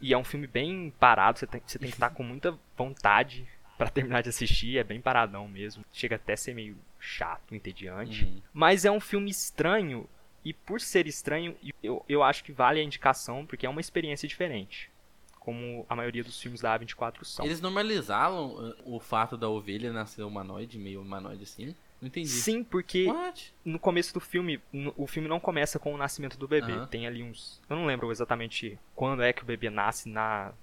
E 0.02 0.14
é 0.14 0.18
um 0.18 0.24
filme 0.24 0.48
bem 0.48 0.94
parado, 1.00 1.40
você 1.40 1.48
tem, 1.48 1.62
você 1.66 1.80
tem 1.80 1.90
que 1.90 1.96
estar 1.96 2.10
com 2.10 2.24
muita 2.24 2.58
vontade 2.78 3.48
pra 3.78 3.90
terminar 3.90 4.22
de 4.22 4.30
assistir, 4.30 4.78
é 4.78 4.84
bem 4.84 5.02
paradão 5.02 5.48
mesmo. 5.48 5.84
Chega 5.92 6.16
até 6.16 6.34
a 6.34 6.38
ser 6.38 6.54
meio 6.54 6.78
chato, 7.00 7.54
entediante. 7.54 8.26
Uhum. 8.26 8.42
Mas 8.54 8.86
é 8.86 8.92
um 8.92 9.00
filme 9.00 9.30
estranho, 9.30 10.08
e 10.44 10.54
por 10.54 10.80
ser 10.80 11.08
estranho, 11.08 11.56
eu, 11.82 12.04
eu 12.08 12.24
acho 12.24 12.44
que 12.44 12.52
vale 12.52 12.80
a 12.80 12.84
indicação, 12.84 13.46
porque 13.46 13.66
é 13.66 13.70
uma 13.70 13.82
experiência 13.82 14.28
diferente. 14.28 14.92
Como 15.40 15.86
a 15.88 15.96
maioria 15.96 16.24
dos 16.24 16.42
filmes 16.42 16.62
da 16.62 16.78
A24 16.78 17.24
são. 17.24 17.46
Eles 17.46 17.62
normalizaram 17.62 18.56
uh, 18.56 18.76
o 18.86 19.00
fato 19.00 19.38
da 19.38 19.48
ovelha 19.48 19.94
nascer 19.94 20.24
humanoide, 20.24 20.78
meio 20.78 21.02
humanoide 21.02 21.44
assim? 21.44 21.76
Não 22.02 22.08
entendi. 22.08 22.28
Sim, 22.28 22.64
porque 22.64 23.08
What? 23.08 23.54
no 23.64 23.80
começo 23.80 24.14
do 24.14 24.20
filme, 24.20 24.62
o 24.96 25.08
filme 25.08 25.28
não 25.28 25.40
começa 25.40 25.80
com 25.80 25.94
o 25.94 25.98
nascimento 25.98 26.38
do 26.38 26.48
bebê. 26.48 26.86
Tem 26.88 27.08
ali 27.08 27.24
uns. 27.24 27.62
Eu 27.70 27.76
não 27.76 27.86
lembro 27.86 28.12
exatamente 28.12 28.78
quando 28.94 29.24
é 29.24 29.34
que 29.34 29.44
o 29.44 29.46
bebê 29.46 29.70
nasce 29.70 30.10
na, 30.10 30.54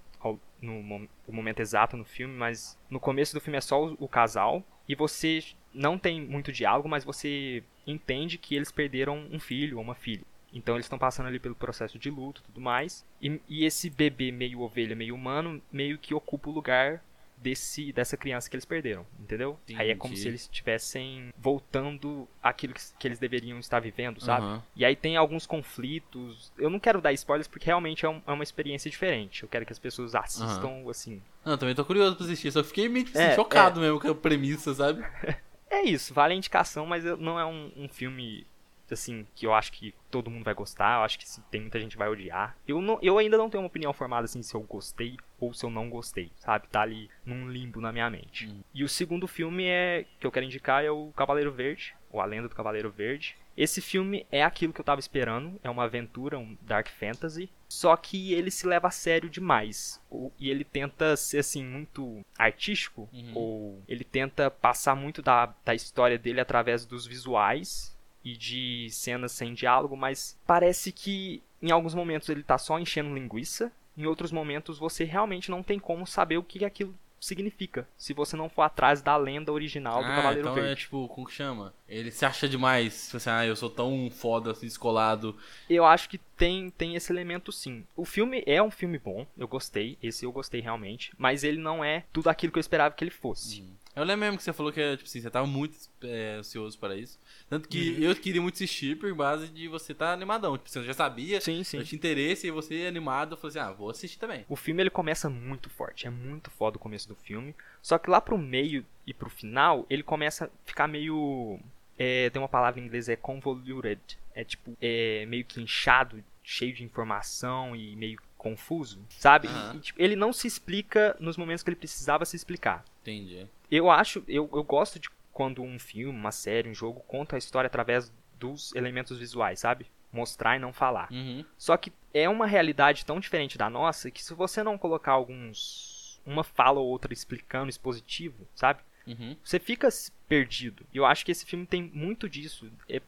no 0.60 1.08
momento 1.28 1.60
exato 1.60 1.96
no 1.96 2.04
filme, 2.04 2.34
mas 2.34 2.78
no 2.88 3.00
começo 3.00 3.34
do 3.34 3.40
filme 3.40 3.58
é 3.58 3.60
só 3.60 3.84
o, 3.84 3.96
o 3.98 4.08
casal. 4.08 4.62
E 4.88 4.94
você 4.94 5.42
não 5.72 5.98
tem 5.98 6.20
muito 6.20 6.52
diálogo, 6.52 6.88
mas 6.88 7.04
você 7.04 7.62
entende 7.86 8.38
que 8.38 8.54
eles 8.54 8.70
perderam 8.70 9.26
um 9.30 9.40
filho 9.40 9.78
ou 9.78 9.82
uma 9.82 9.94
filha. 9.94 10.24
Então 10.52 10.76
eles 10.76 10.84
estão 10.84 10.98
passando 10.98 11.26
ali 11.26 11.38
pelo 11.38 11.54
processo 11.54 11.98
de 11.98 12.10
luto 12.10 12.42
e 12.42 12.44
tudo 12.44 12.60
mais. 12.60 13.04
E, 13.20 13.40
e 13.48 13.64
esse 13.64 13.88
bebê 13.88 14.30
meio 14.30 14.60
ovelha, 14.60 14.94
meio 14.94 15.14
humano, 15.14 15.62
meio 15.72 15.98
que 15.98 16.14
ocupa 16.14 16.50
o 16.50 16.52
lugar 16.52 17.02
desse, 17.42 17.92
dessa 17.92 18.16
criança 18.16 18.48
que 18.48 18.54
eles 18.56 18.64
perderam, 18.64 19.04
entendeu? 19.18 19.58
Aí 19.74 19.90
é 19.90 19.94
como 19.96 20.12
Entendi. 20.12 20.22
se 20.22 20.28
eles 20.28 20.42
estivessem 20.42 21.32
voltando 21.36 22.28
àquilo 22.42 22.72
que, 22.74 22.80
que 22.98 23.08
eles 23.08 23.18
deveriam 23.18 23.58
estar 23.58 23.80
vivendo, 23.80 24.20
sabe? 24.20 24.46
Aham. 24.46 24.62
E 24.76 24.84
aí 24.84 24.94
tem 24.96 25.16
alguns 25.16 25.46
conflitos. 25.46 26.52
Eu 26.56 26.70
não 26.70 26.78
quero 26.78 27.00
dar 27.00 27.12
spoilers 27.12 27.48
porque 27.48 27.66
realmente 27.66 28.06
é, 28.06 28.08
um- 28.08 28.22
é 28.26 28.32
uma 28.32 28.42
experiência 28.44 28.90
diferente. 28.90 29.42
Eu 29.42 29.48
quero 29.48 29.66
que 29.66 29.72
as 29.72 29.78
pessoas 29.78 30.14
assistam, 30.14 30.88
assim. 30.88 31.20
Não, 31.44 31.58
também 31.58 31.74
tô 31.74 31.84
curioso 31.84 32.16
pra 32.16 32.24
assistir, 32.24 32.52
só 32.52 32.62
fiquei 32.62 32.88
meio 32.88 33.04
tipo, 33.04 33.18
É, 33.18 33.26
assim, 33.28 33.34
chocado 33.36 33.80
mesmo 33.80 33.98
com 34.00 34.08
a 34.10 34.14
premissa, 34.14 34.72
sabe? 34.74 35.02
É 35.74 35.84
isso, 35.84 36.12
vale 36.12 36.34
a 36.34 36.36
indicação, 36.36 36.84
mas 36.84 37.02
não 37.02 37.40
é 37.40 37.46
um, 37.46 37.72
um 37.74 37.88
filme, 37.88 38.46
assim, 38.94 39.26
que 39.34 39.46
eu 39.46 39.54
acho 39.54 39.72
que 39.72 39.94
todo 40.10 40.30
mundo 40.30 40.44
vai 40.44 40.54
gostar. 40.54 40.98
Eu 40.98 41.04
acho 41.04 41.18
que 41.18 41.28
se 41.28 41.40
tem 41.50 41.60
muita 41.60 41.80
gente 41.80 41.96
vai 41.96 42.08
odiar. 42.08 42.56
Eu, 42.66 42.80
não, 42.80 42.98
eu 43.02 43.18
ainda 43.18 43.36
não 43.38 43.48
tenho 43.50 43.62
uma 43.62 43.66
opinião 43.68 43.92
formada, 43.92 44.24
assim, 44.24 44.42
se 44.42 44.54
eu 44.54 44.60
gostei 44.62 45.16
ou 45.40 45.52
se 45.54 45.64
eu 45.64 45.70
não 45.70 45.88
gostei, 45.90 46.30
sabe? 46.36 46.68
Tá 46.68 46.82
ali 46.82 47.08
num 47.24 47.48
limbo 47.50 47.80
na 47.80 47.92
minha 47.92 48.08
mente. 48.10 48.46
Hum. 48.48 48.60
E 48.74 48.84
o 48.84 48.88
segundo 48.88 49.26
filme 49.26 49.64
é 49.66 50.04
que 50.20 50.26
eu 50.26 50.30
quero 50.32 50.46
indicar 50.46 50.84
é 50.84 50.90
o 50.90 51.12
Cavaleiro 51.16 51.52
Verde, 51.52 51.94
ou 52.10 52.20
A 52.20 52.24
Lenda 52.24 52.48
do 52.48 52.54
Cavaleiro 52.54 52.90
Verde. 52.90 53.36
Esse 53.54 53.82
filme 53.82 54.26
é 54.32 54.42
aquilo 54.42 54.72
que 54.72 54.80
eu 54.80 54.84
tava 54.84 54.98
esperando, 54.98 55.60
é 55.62 55.68
uma 55.68 55.84
aventura, 55.84 56.38
um 56.38 56.56
dark 56.62 56.88
fantasy, 56.88 57.50
só 57.68 57.94
que 57.98 58.32
ele 58.32 58.50
se 58.50 58.66
leva 58.66 58.88
a 58.88 58.90
sério 58.90 59.28
demais. 59.28 60.00
O- 60.10 60.32
E 60.38 60.48
ele 60.50 60.64
tenta 60.64 61.14
ser 61.18 61.38
assim 61.40 61.62
muito 61.62 62.24
artístico, 62.38 63.10
Uhum. 63.12 63.32
ou 63.34 63.82
ele 63.86 64.04
tenta 64.04 64.50
passar 64.50 64.94
muito 64.94 65.20
da, 65.20 65.54
da 65.66 65.74
história 65.74 66.18
dele 66.18 66.40
através 66.40 66.86
dos 66.86 67.06
visuais 67.06 67.94
e 68.24 68.36
de 68.36 68.88
cenas 68.90 69.32
sem 69.32 69.54
diálogo, 69.54 69.96
mas 69.96 70.38
parece 70.46 70.92
que 70.92 71.42
em 71.60 71.70
alguns 71.70 71.94
momentos 71.94 72.28
ele 72.28 72.42
tá 72.42 72.58
só 72.58 72.78
enchendo 72.78 73.14
linguiça 73.14 73.72
em 73.96 74.06
outros 74.06 74.32
momentos 74.32 74.78
você 74.78 75.04
realmente 75.04 75.50
não 75.50 75.62
tem 75.62 75.78
como 75.78 76.06
saber 76.06 76.38
o 76.38 76.42
que 76.42 76.64
aquilo 76.64 76.94
significa, 77.20 77.86
se 77.96 78.12
você 78.12 78.36
não 78.36 78.48
for 78.48 78.62
atrás 78.62 79.00
da 79.00 79.16
lenda 79.16 79.52
original 79.52 80.02
do 80.02 80.10
ah, 80.10 80.16
Cavaleiro 80.16 80.40
então 80.40 80.54
Verde. 80.54 80.72
é 80.72 80.74
tipo, 80.74 81.06
como 81.08 81.26
que 81.26 81.32
chama? 81.32 81.72
Ele 81.88 82.10
se 82.10 82.24
acha 82.24 82.48
demais. 82.48 83.04
Tipo 83.04 83.16
assim, 83.18 83.30
ah, 83.30 83.46
eu 83.46 83.54
sou 83.54 83.70
tão 83.70 84.10
foda, 84.10 84.50
assim, 84.50 84.66
descolado. 84.66 85.36
Eu 85.70 85.84
acho 85.86 86.08
que 86.08 86.18
tem, 86.18 86.68
tem 86.70 86.96
esse 86.96 87.12
elemento 87.12 87.52
sim. 87.52 87.86
O 87.96 88.04
filme 88.04 88.42
é 88.44 88.60
um 88.60 88.72
filme 88.72 88.98
bom, 88.98 89.24
eu 89.38 89.46
gostei, 89.46 89.96
esse 90.02 90.24
eu 90.24 90.32
gostei 90.32 90.60
realmente, 90.60 91.12
mas 91.16 91.44
ele 91.44 91.58
não 91.58 91.84
é 91.84 92.04
tudo 92.12 92.28
aquilo 92.28 92.52
que 92.52 92.58
eu 92.58 92.62
esperava 92.62 92.94
que 92.94 93.04
ele 93.04 93.10
fosse. 93.10 93.62
Eu 93.94 94.04
lembro 94.04 94.20
mesmo 94.20 94.38
que 94.38 94.42
você 94.42 94.52
falou 94.54 94.72
que, 94.72 94.96
tipo 94.96 95.08
assim, 95.08 95.20
você 95.20 95.30
tava 95.30 95.46
muito 95.46 95.76
é, 96.02 96.36
ansioso 96.38 96.78
para 96.78 96.96
isso. 96.96 97.18
Tanto 97.48 97.68
que 97.68 98.02
eu 98.02 98.14
queria 98.16 98.40
muito 98.40 98.54
assistir 98.54 98.96
por 98.96 99.14
base 99.14 99.48
de 99.48 99.68
você 99.68 99.92
estar 99.92 100.06
tá 100.06 100.12
animadão. 100.12 100.56
Tipo, 100.56 100.70
você 100.70 100.82
já 100.82 100.94
sabia, 100.94 101.40
Sim, 101.42 101.62
sim. 101.62 101.78
já 101.78 101.84
tinha 101.84 101.98
interesse, 101.98 102.46
e 102.46 102.50
você 102.50 102.86
animado, 102.86 103.32
eu 103.32 103.36
falei 103.36 103.50
assim, 103.50 103.70
ah, 103.70 103.72
vou 103.72 103.90
assistir 103.90 104.18
também. 104.18 104.46
O 104.48 104.56
filme 104.56 104.82
ele 104.82 104.88
começa 104.88 105.28
muito 105.28 105.68
forte, 105.68 106.06
é 106.06 106.10
muito 106.10 106.50
foda 106.50 106.78
o 106.78 106.80
começo 106.80 107.06
do 107.06 107.14
filme. 107.14 107.54
Só 107.82 107.98
que 107.98 108.08
lá 108.08 108.20
pro 108.20 108.38
meio 108.38 108.84
e 109.06 109.12
pro 109.12 109.28
final, 109.28 109.84
ele 109.90 110.02
começa 110.02 110.46
a 110.46 110.50
ficar 110.64 110.88
meio. 110.88 111.60
É, 111.98 112.30
tem 112.30 112.40
uma 112.40 112.48
palavra 112.48 112.80
em 112.80 112.84
inglês, 112.84 113.10
é 113.10 113.16
convoluted. 113.16 114.00
É 114.34 114.42
tipo, 114.42 114.74
é 114.80 115.26
meio 115.26 115.44
que 115.44 115.60
inchado, 115.60 116.24
cheio 116.42 116.72
de 116.72 116.82
informação 116.82 117.76
e 117.76 117.94
meio 117.94 118.18
confuso, 118.38 118.98
sabe? 119.10 119.48
Aham. 119.48 119.76
E, 119.76 119.80
tipo, 119.80 120.02
ele 120.02 120.16
não 120.16 120.32
se 120.32 120.48
explica 120.48 121.14
nos 121.20 121.36
momentos 121.36 121.62
que 121.62 121.68
ele 121.68 121.76
precisava 121.76 122.24
se 122.24 122.34
explicar. 122.34 122.84
Entendi. 123.02 123.46
Eu 123.70 123.90
acho, 123.90 124.22
eu, 124.28 124.48
eu 124.52 124.62
gosto 124.62 124.98
de 124.98 125.10
quando 125.32 125.62
um 125.62 125.78
filme, 125.78 126.16
uma 126.16 126.32
série, 126.32 126.68
um 126.68 126.74
jogo 126.74 127.00
conta 127.00 127.36
a 127.36 127.38
história 127.38 127.66
através 127.66 128.12
dos 128.38 128.74
elementos 128.74 129.18
visuais, 129.18 129.60
sabe? 129.60 129.86
Mostrar 130.12 130.56
e 130.56 130.60
não 130.60 130.72
falar. 130.72 131.10
Uhum. 131.10 131.44
Só 131.56 131.76
que 131.76 131.92
é 132.12 132.28
uma 132.28 132.46
realidade 132.46 133.04
tão 133.04 133.18
diferente 133.18 133.56
da 133.56 133.70
nossa 133.70 134.10
que 134.10 134.22
se 134.22 134.34
você 134.34 134.62
não 134.62 134.76
colocar 134.76 135.12
alguns. 135.12 136.20
uma 136.24 136.44
fala 136.44 136.80
ou 136.80 136.86
outra 136.86 137.12
explicando, 137.12 137.70
expositivo, 137.70 138.46
sabe? 138.54 138.80
Uhum. 139.06 139.36
Você 139.42 139.58
fica 139.58 139.88
perdido. 140.28 140.86
E 140.92 140.96
eu 140.96 141.04
acho 141.04 141.24
que 141.24 141.32
esse 141.32 141.44
filme 141.44 141.66
tem 141.66 141.82
muito 141.82 142.28
disso. 142.28 142.70
É, 142.88 143.00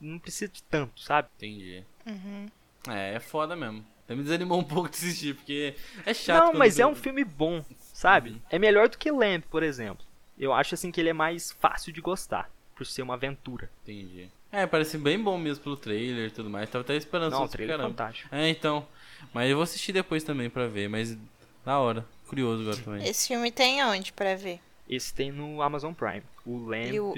não 0.00 0.18
precisa 0.18 0.50
de 0.50 0.62
tanto, 0.64 1.00
sabe? 1.00 1.28
Entendi. 1.36 1.84
Uhum. 2.06 2.46
É, 2.88 3.14
é 3.14 3.20
foda 3.20 3.56
mesmo. 3.56 3.86
Até 4.04 4.14
me 4.14 4.22
desanimou 4.22 4.58
um 4.58 4.64
pouco 4.64 4.90
de 4.90 4.96
assistir, 4.96 5.36
porque 5.36 5.74
é 6.04 6.12
chato. 6.12 6.46
não, 6.46 6.52
mas 6.52 6.78
é 6.78 6.86
um 6.86 6.94
filme 6.96 7.24
bom, 7.24 7.64
sabe? 8.00 8.30
Uhum. 8.30 8.40
É 8.50 8.58
melhor 8.58 8.88
do 8.88 8.96
que 8.96 9.10
Lamp, 9.10 9.44
por 9.50 9.62
exemplo. 9.62 10.04
Eu 10.38 10.54
acho 10.54 10.74
assim 10.74 10.90
que 10.90 10.98
ele 11.00 11.10
é 11.10 11.12
mais 11.12 11.52
fácil 11.60 11.92
de 11.92 12.00
gostar, 12.00 12.50
por 12.74 12.86
ser 12.86 13.02
uma 13.02 13.12
aventura. 13.14 13.70
Entendi. 13.82 14.28
É, 14.50 14.66
parece 14.66 14.96
bem 14.96 15.22
bom 15.22 15.36
mesmo 15.36 15.62
pelo 15.62 15.76
trailer 15.76 16.28
e 16.28 16.30
tudo 16.30 16.48
mais. 16.48 16.68
Tava 16.70 16.82
até 16.82 16.96
esperando 16.96 17.32
Não, 17.32 17.44
o 17.44 17.48
trailer 17.48 17.74
é 17.74 17.78
caramba. 17.78 17.94
fantástico. 17.94 18.34
É, 18.34 18.48
então. 18.48 18.86
Mas 19.34 19.50
eu 19.50 19.56
vou 19.56 19.62
assistir 19.62 19.92
depois 19.92 20.24
também 20.24 20.48
pra 20.48 20.66
ver, 20.66 20.88
mas 20.88 21.16
da 21.64 21.78
hora. 21.78 22.04
Curioso 22.26 22.62
agora 22.62 22.76
também. 22.78 23.06
Esse 23.06 23.28
filme 23.28 23.52
tem 23.52 23.84
onde 23.84 24.12
pra 24.12 24.34
ver? 24.34 24.60
Esse 24.88 25.12
tem 25.14 25.30
no 25.30 25.60
Amazon 25.62 25.92
Prime. 25.92 26.22
O 26.46 26.56
Lamp, 26.58 26.94
o- 27.00 27.14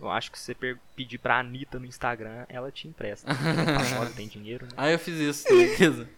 eu 0.00 0.10
acho 0.10 0.30
que 0.32 0.38
se 0.38 0.46
você 0.54 0.76
pedir 0.96 1.18
pra 1.18 1.38
Anitta 1.38 1.78
no 1.78 1.86
Instagram, 1.86 2.44
ela 2.48 2.70
te 2.72 2.88
empresta. 2.88 3.30
Ela 3.30 3.80
é 3.80 3.84
famosa, 3.84 4.10
tem 4.16 4.26
dinheiro, 4.26 4.64
né? 4.66 4.72
Ah, 4.76 4.90
eu 4.90 4.98
fiz 4.98 5.14
isso, 5.18 5.46
certeza. 5.46 6.08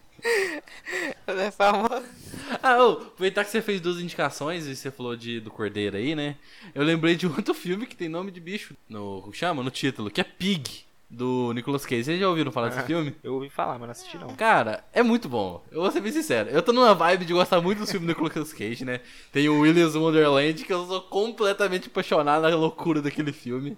Ela 1.27 1.43
é 1.43 1.51
famosa. 1.51 2.03
Ah, 2.61 2.77
ô, 2.83 2.91
aproveitar 2.93 3.43
que 3.43 3.51
você 3.51 3.61
fez 3.61 3.81
duas 3.81 3.99
indicações 3.99 4.65
e 4.65 4.75
você 4.75 4.89
falou 4.89 5.15
de, 5.15 5.39
do 5.39 5.51
Cordeiro 5.51 5.97
aí, 5.97 6.15
né? 6.15 6.35
Eu 6.73 6.83
lembrei 6.83 7.15
de 7.15 7.27
outro 7.27 7.53
filme 7.55 7.85
que 7.85 7.95
tem 7.95 8.07
nome 8.07 8.31
de 8.31 8.39
bicho 8.39 8.75
no. 8.87 9.29
chama? 9.33 9.63
No 9.63 9.71
título, 9.71 10.09
que 10.09 10.21
é 10.21 10.23
Pig, 10.23 10.85
do 11.13 11.53
Nicolas 11.53 11.85
Cage. 11.85 12.03
Vocês 12.05 12.19
já 12.19 12.27
ouviram 12.27 12.51
falar 12.51 12.69
desse 12.69 12.79
Ah. 12.81 12.83
filme? 12.83 13.15
Eu 13.23 13.35
ouvi 13.35 13.49
falar, 13.49 13.73
mas 13.73 13.81
não 13.81 13.91
assisti 13.91 14.17
não. 14.17 14.27
Cara, 14.35 14.83
é 14.91 15.03
muito 15.03 15.29
bom. 15.29 15.63
Eu 15.71 15.81
vou 15.81 15.91
ser 15.91 16.01
bem 16.01 16.11
sincero. 16.11 16.49
Eu 16.49 16.61
tô 16.61 16.73
numa 16.73 16.93
vibe 16.95 17.25
de 17.25 17.33
gostar 17.33 17.61
muito 17.61 17.79
dos 17.79 17.91
filmes 17.91 18.07
do 18.13 18.19
Nicolas 18.23 18.51
Cage, 18.51 18.83
né? 18.83 18.99
Tem 19.31 19.47
o 19.47 19.59
Willis 19.59 19.95
Wonderland, 19.95 20.63
que 20.65 20.73
eu 20.73 20.85
sou 20.87 21.01
completamente 21.01 21.87
apaixonado 21.87 22.41
na 22.41 22.49
loucura 22.55 23.01
daquele 23.01 23.31
filme. 23.31 23.77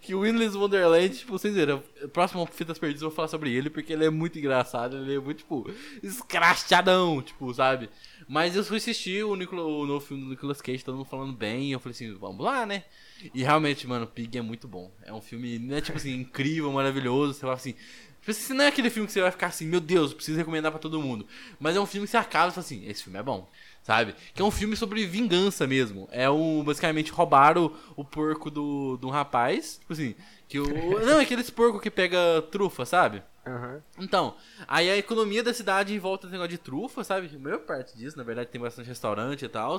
Que 0.00 0.14
o 0.14 0.20
Willis 0.20 0.54
Wonderland, 0.54 1.16
tipo, 1.16 1.32
vocês 1.32 1.54
viram, 1.54 1.82
próximo 2.12 2.46
Fitas 2.46 2.78
Perdidas 2.78 3.00
eu 3.02 3.08
vou 3.08 3.16
falar 3.16 3.28
sobre 3.28 3.50
ele, 3.50 3.70
porque 3.70 3.92
ele 3.94 4.04
é 4.04 4.10
muito 4.10 4.38
engraçado, 4.38 4.98
ele 4.98 5.14
é 5.16 5.18
muito, 5.18 5.38
tipo, 5.38 5.66
escrachadão, 6.02 7.20
tipo, 7.22 7.52
sabe? 7.52 7.88
Mas 8.28 8.56
eu 8.56 8.64
fui 8.64 8.76
assistir 8.78 9.24
o, 9.24 9.34
Nicola, 9.36 9.62
o 9.62 9.86
novo 9.86 10.04
filme 10.04 10.22
do 10.24 10.30
Nicolas 10.30 10.60
Cage, 10.60 10.84
todo 10.84 10.96
mundo 10.96 11.06
falando 11.08 11.32
bem, 11.32 11.68
e 11.68 11.72
eu 11.72 11.80
falei 11.80 11.94
assim, 11.94 12.14
vamos 12.14 12.44
lá, 12.44 12.64
né? 12.66 12.84
E 13.32 13.42
realmente, 13.42 13.86
mano, 13.86 14.06
Pig 14.06 14.36
é 14.36 14.42
muito 14.42 14.66
bom. 14.66 14.90
É 15.02 15.12
um 15.12 15.20
filme, 15.20 15.58
né, 15.58 15.80
tipo 15.80 15.96
assim, 15.96 16.14
incrível, 16.14 16.70
maravilhoso, 16.72 17.34
você 17.34 17.40
fala 17.40 17.54
assim... 17.54 17.74
Tipo 18.20 18.30
assim, 18.30 18.54
não 18.54 18.64
é 18.64 18.68
aquele 18.68 18.88
filme 18.88 19.06
que 19.06 19.12
você 19.12 19.20
vai 19.20 19.30
ficar 19.30 19.48
assim, 19.48 19.66
meu 19.66 19.80
Deus, 19.80 20.14
preciso 20.14 20.38
recomendar 20.38 20.72
pra 20.72 20.80
todo 20.80 20.98
mundo. 21.00 21.26
Mas 21.60 21.76
é 21.76 21.80
um 21.80 21.84
filme 21.84 22.06
que 22.06 22.10
você 22.10 22.16
acaba 22.16 22.48
e 22.48 22.52
fala 22.52 22.64
assim, 22.64 22.86
esse 22.86 23.02
filme 23.04 23.18
é 23.18 23.22
bom. 23.22 23.46
Sabe? 23.82 24.14
Que 24.34 24.40
é 24.40 24.44
um 24.44 24.50
filme 24.50 24.74
sobre 24.76 25.04
vingança 25.04 25.66
mesmo. 25.66 26.08
É 26.10 26.28
um, 26.30 26.64
basicamente, 26.64 27.12
roubar 27.12 27.58
o, 27.58 27.76
o 27.94 28.02
porco 28.02 28.50
do, 28.50 28.96
do 28.96 29.10
rapaz. 29.10 29.76
Tipo 29.78 29.92
assim, 29.92 30.14
que 30.48 30.58
o. 30.58 30.64
Não, 31.04 31.20
é 31.20 31.22
aqueles 31.22 31.50
porco 31.50 31.78
que 31.78 31.90
pega 31.90 32.40
trufa, 32.50 32.86
sabe? 32.86 33.22
Aham. 33.46 33.82
Então, 33.98 34.36
aí 34.66 34.88
a 34.88 34.96
economia 34.96 35.42
da 35.42 35.52
cidade 35.52 35.98
volta 35.98 36.26
desse 36.26 36.32
negócio 36.32 36.56
de 36.56 36.58
trufa, 36.58 37.04
sabe? 37.04 37.30
A 37.34 37.38
maior 37.38 37.58
parte 37.58 37.94
disso, 37.94 38.16
na 38.16 38.24
verdade, 38.24 38.48
tem 38.48 38.58
bastante 38.58 38.88
restaurante 38.88 39.44
e 39.44 39.48
tal. 39.50 39.78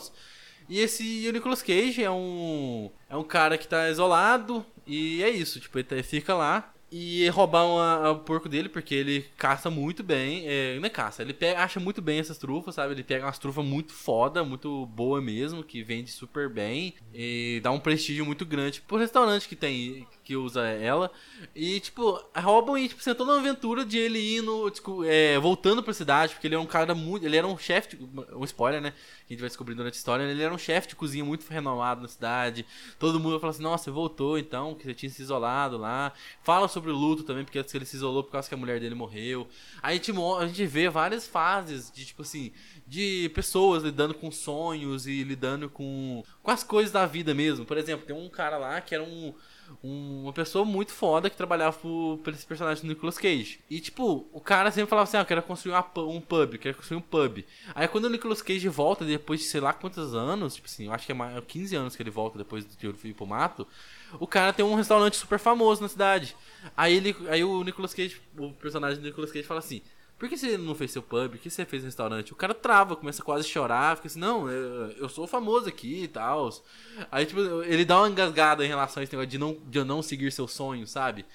E 0.68 0.80
esse 0.80 1.28
o 1.28 1.32
Nicolas 1.32 1.62
Cage 1.62 2.04
é 2.04 2.12
um. 2.12 2.90
É 3.10 3.16
um 3.16 3.24
cara 3.24 3.58
que 3.58 3.68
tá 3.68 3.90
isolado. 3.90 4.66
E 4.88 5.24
é 5.24 5.30
isso, 5.30 5.60
tipo, 5.60 5.78
ele 5.78 5.84
tá- 5.86 6.04
fica 6.04 6.34
lá. 6.34 6.72
E 6.92 7.28
roubar 7.30 7.66
uma- 7.66 8.12
o 8.12 8.20
porco 8.20 8.48
dele, 8.48 8.70
porque 8.70 8.94
ele 8.96 9.26
caça 9.38 9.70
muito 9.70 10.02
bem. 10.04 10.44
É, 10.46 10.78
não 10.80 10.86
é 10.86 10.90
caça, 10.90 11.24
ele 11.24 11.34
pega, 11.34 11.60
acha 11.62 11.80
muito 11.80 12.02
bem 12.02 12.20
essas 12.20 12.38
trufas, 12.38 12.76
sabe? 12.76 12.94
Ele 12.94 13.04
pega 13.04 13.26
umas 13.26 13.40
trufas 13.40 13.66
muito 13.66 13.92
foda, 13.92 14.44
muito 14.46 14.86
boa 14.86 15.20
mesmo, 15.20 15.64
que 15.64 15.84
vende 15.84 16.12
super 16.12 16.48
bem. 16.48 16.94
E 17.14 17.60
dá 17.64 17.72
um 17.72 17.80
prestígio 17.80 18.24
muito 18.26 18.46
grande 18.46 18.82
pro 18.82 18.98
restaurante 18.98 19.50
que 19.50 19.56
tem, 19.56 20.08
que 20.26 20.36
usa 20.36 20.68
ela. 20.68 21.12
E, 21.56 21.80
tipo, 21.80 22.20
roubam 22.36 22.78
e, 22.78 22.90
tipo, 22.90 23.02
toda 23.16 23.32
uma 23.32 23.40
aventura 23.40 23.86
de 23.86 23.98
ele 23.98 24.38
indo, 24.38 24.70
tipo, 24.72 25.06
é, 25.06 25.38
voltando 25.40 25.84
pra 25.84 25.94
cidade, 25.94 26.34
porque 26.34 26.48
ele 26.48 26.56
é 26.56 26.60
um 26.60 26.66
cara 26.66 26.96
muito. 26.96 27.26
Ele 27.26 27.38
era 27.38 27.46
um 27.46 27.58
chefe, 27.58 27.98
um 28.34 28.44
spoiler, 28.44 28.82
né? 28.82 28.92
Que 29.28 29.34
a 29.34 29.36
gente 29.36 29.40
vai 29.42 29.50
descobrir 29.50 29.76
durante 29.76 29.94
a 29.94 29.98
história. 29.98 30.24
Ele 30.24 30.42
era 30.42 30.54
um 30.54 30.58
chefe 30.58 30.90
de 30.90 30.96
cozinha 30.96 31.24
muito 31.24 31.48
renomado 31.48 32.02
na 32.02 32.08
cidade. 32.08 32.66
Todo 32.98 33.20
mundo 33.20 33.40
fala 33.40 33.52
assim: 33.52 33.62
nossa, 33.62 33.86
você 33.86 33.92
voltou 33.92 34.38
então, 34.38 34.74
que 34.74 34.84
você 34.84 34.94
tinha 34.96 35.10
se 35.10 35.22
isolado 35.22 35.78
lá. 35.78 36.12
Fala 36.42 36.68
sobre 36.68 36.92
o 36.92 36.96
luto 36.96 37.24
também, 37.24 37.46
porque 37.46 37.60
ele 37.60 37.86
se 37.86 37.96
isolou 37.96 38.24
por 38.24 38.32
causa 38.32 38.50
que 38.50 38.56
a 38.56 38.58
mulher 38.58 38.80
dele 38.80 38.96
morreu. 38.96 39.48
Aí 39.82 39.94
a 39.94 40.02
gente, 40.02 40.12
a 40.12 40.48
gente 40.48 40.66
vê 40.66 40.90
várias 40.90 41.28
fases 41.28 41.92
de, 41.92 42.04
tipo 42.04 42.24
assim, 42.24 42.52
de 42.88 43.30
pessoas 43.36 43.84
lidando 43.84 44.16
com 44.16 44.32
sonhos 44.32 45.06
e 45.06 45.24
lidando 45.24 45.70
com, 45.70 46.24
com 46.42 46.52
as 46.52 46.64
coisas 46.64 46.92
da 46.92 47.06
vida 47.06 47.34
mesmo. 47.34 47.64
Por 47.64 47.78
exemplo, 47.78 48.08
tem 48.08 48.16
um 48.16 48.30
cara 48.30 48.58
lá 48.58 48.82
que 48.82 48.96
era 48.96 49.04
um 49.04 49.34
um- 49.84 50.24
uma 50.24 50.34
pessoa 50.34 50.66
muito 50.66 50.92
foda 50.92 51.30
que 51.30 51.38
trabalhava 51.38 51.78
pro, 51.78 52.20
pra 52.24 52.34
esse 52.34 52.46
personagem 52.46 52.84
do 52.84 52.88
Nicolas 52.90 53.18
Cage. 53.18 53.60
E, 53.70 53.80
tipo, 53.80 54.28
o 54.32 54.40
cara 54.42 54.72
sempre 54.72 54.90
falava 54.90 55.08
assim, 55.08 55.18
ah, 55.18 55.22
eu 55.22 55.26
quero 55.26 55.42
construir 55.44 55.74
uma 55.74 55.86
um 56.08 56.22
pub, 56.22 56.58
quero 56.58 56.76
construir 56.78 56.98
um 56.98 57.02
pub. 57.02 57.44
Aí 57.74 57.88
quando 57.88 58.06
o 58.06 58.10
Nicolas 58.10 58.42
Cage 58.42 58.68
volta, 58.70 59.06
depois 59.06 59.40
de 59.42 59.46
sei 59.48 59.62
lá 59.62 59.74
quantos 59.74 60.14
anos, 60.16 60.56
tipo 60.56 60.68
assim, 60.68 60.86
eu 60.86 60.94
acho 60.94 61.06
que 61.06 61.12
é 61.12 61.16
mais, 61.16 61.44
15 61.48 61.76
anos 61.76 61.96
que 61.96 62.02
ele 62.04 62.10
volta 62.12 62.38
depois 62.38 62.66
de 62.66 62.88
ir 62.88 63.14
pro 63.14 63.26
mato, 63.26 63.68
o 64.20 64.28
cara 64.28 64.54
tem 64.54 64.66
um 64.66 64.76
restaurante 64.76 65.16
super 65.18 65.40
famoso 65.40 65.82
na 65.82 65.88
cidade. 65.90 66.36
Aí, 66.76 66.94
ele, 66.96 67.16
aí 67.30 67.44
o 67.44 67.64
Nicolas 67.64 67.94
Cage, 67.94 68.22
o 68.38 68.52
personagem 68.54 69.00
do 69.00 69.06
Nicolas 69.06 69.32
Cage 69.32 69.46
fala 69.46 69.60
assim, 69.60 69.82
por 70.18 70.30
que 70.30 70.38
você 70.38 70.58
não 70.58 70.74
fez 70.74 70.92
seu 70.92 71.04
pub? 71.04 71.32
Por 71.32 71.40
que 71.40 71.50
você 71.50 71.66
fez 71.66 71.84
restaurante? 71.84 72.32
O 72.32 72.36
cara 72.36 72.54
trava, 72.54 72.96
começa 72.96 73.22
a 73.22 73.26
quase 73.26 73.48
chorar, 73.48 73.98
fica 73.98 74.08
assim, 74.08 74.20
não, 74.20 74.50
eu, 74.50 74.92
eu 74.92 75.10
sou 75.10 75.28
famoso 75.28 75.68
aqui 75.68 76.04
e 76.04 76.08
tal. 76.08 76.50
Aí, 77.12 77.26
tipo, 77.26 77.42
ele 77.64 77.84
dá 77.84 78.00
uma 78.00 78.10
engasgada 78.10 78.64
em 78.64 78.68
relação 78.68 79.02
a 79.02 79.04
esse 79.04 79.12
negócio 79.12 79.30
de 79.30 79.38
não, 79.38 79.58
de 79.68 79.78
eu 79.78 79.84
não 79.84 80.02
seguir 80.02 80.32
seu 80.32 80.48
sonho, 80.48 80.88
sabe? 80.88 81.26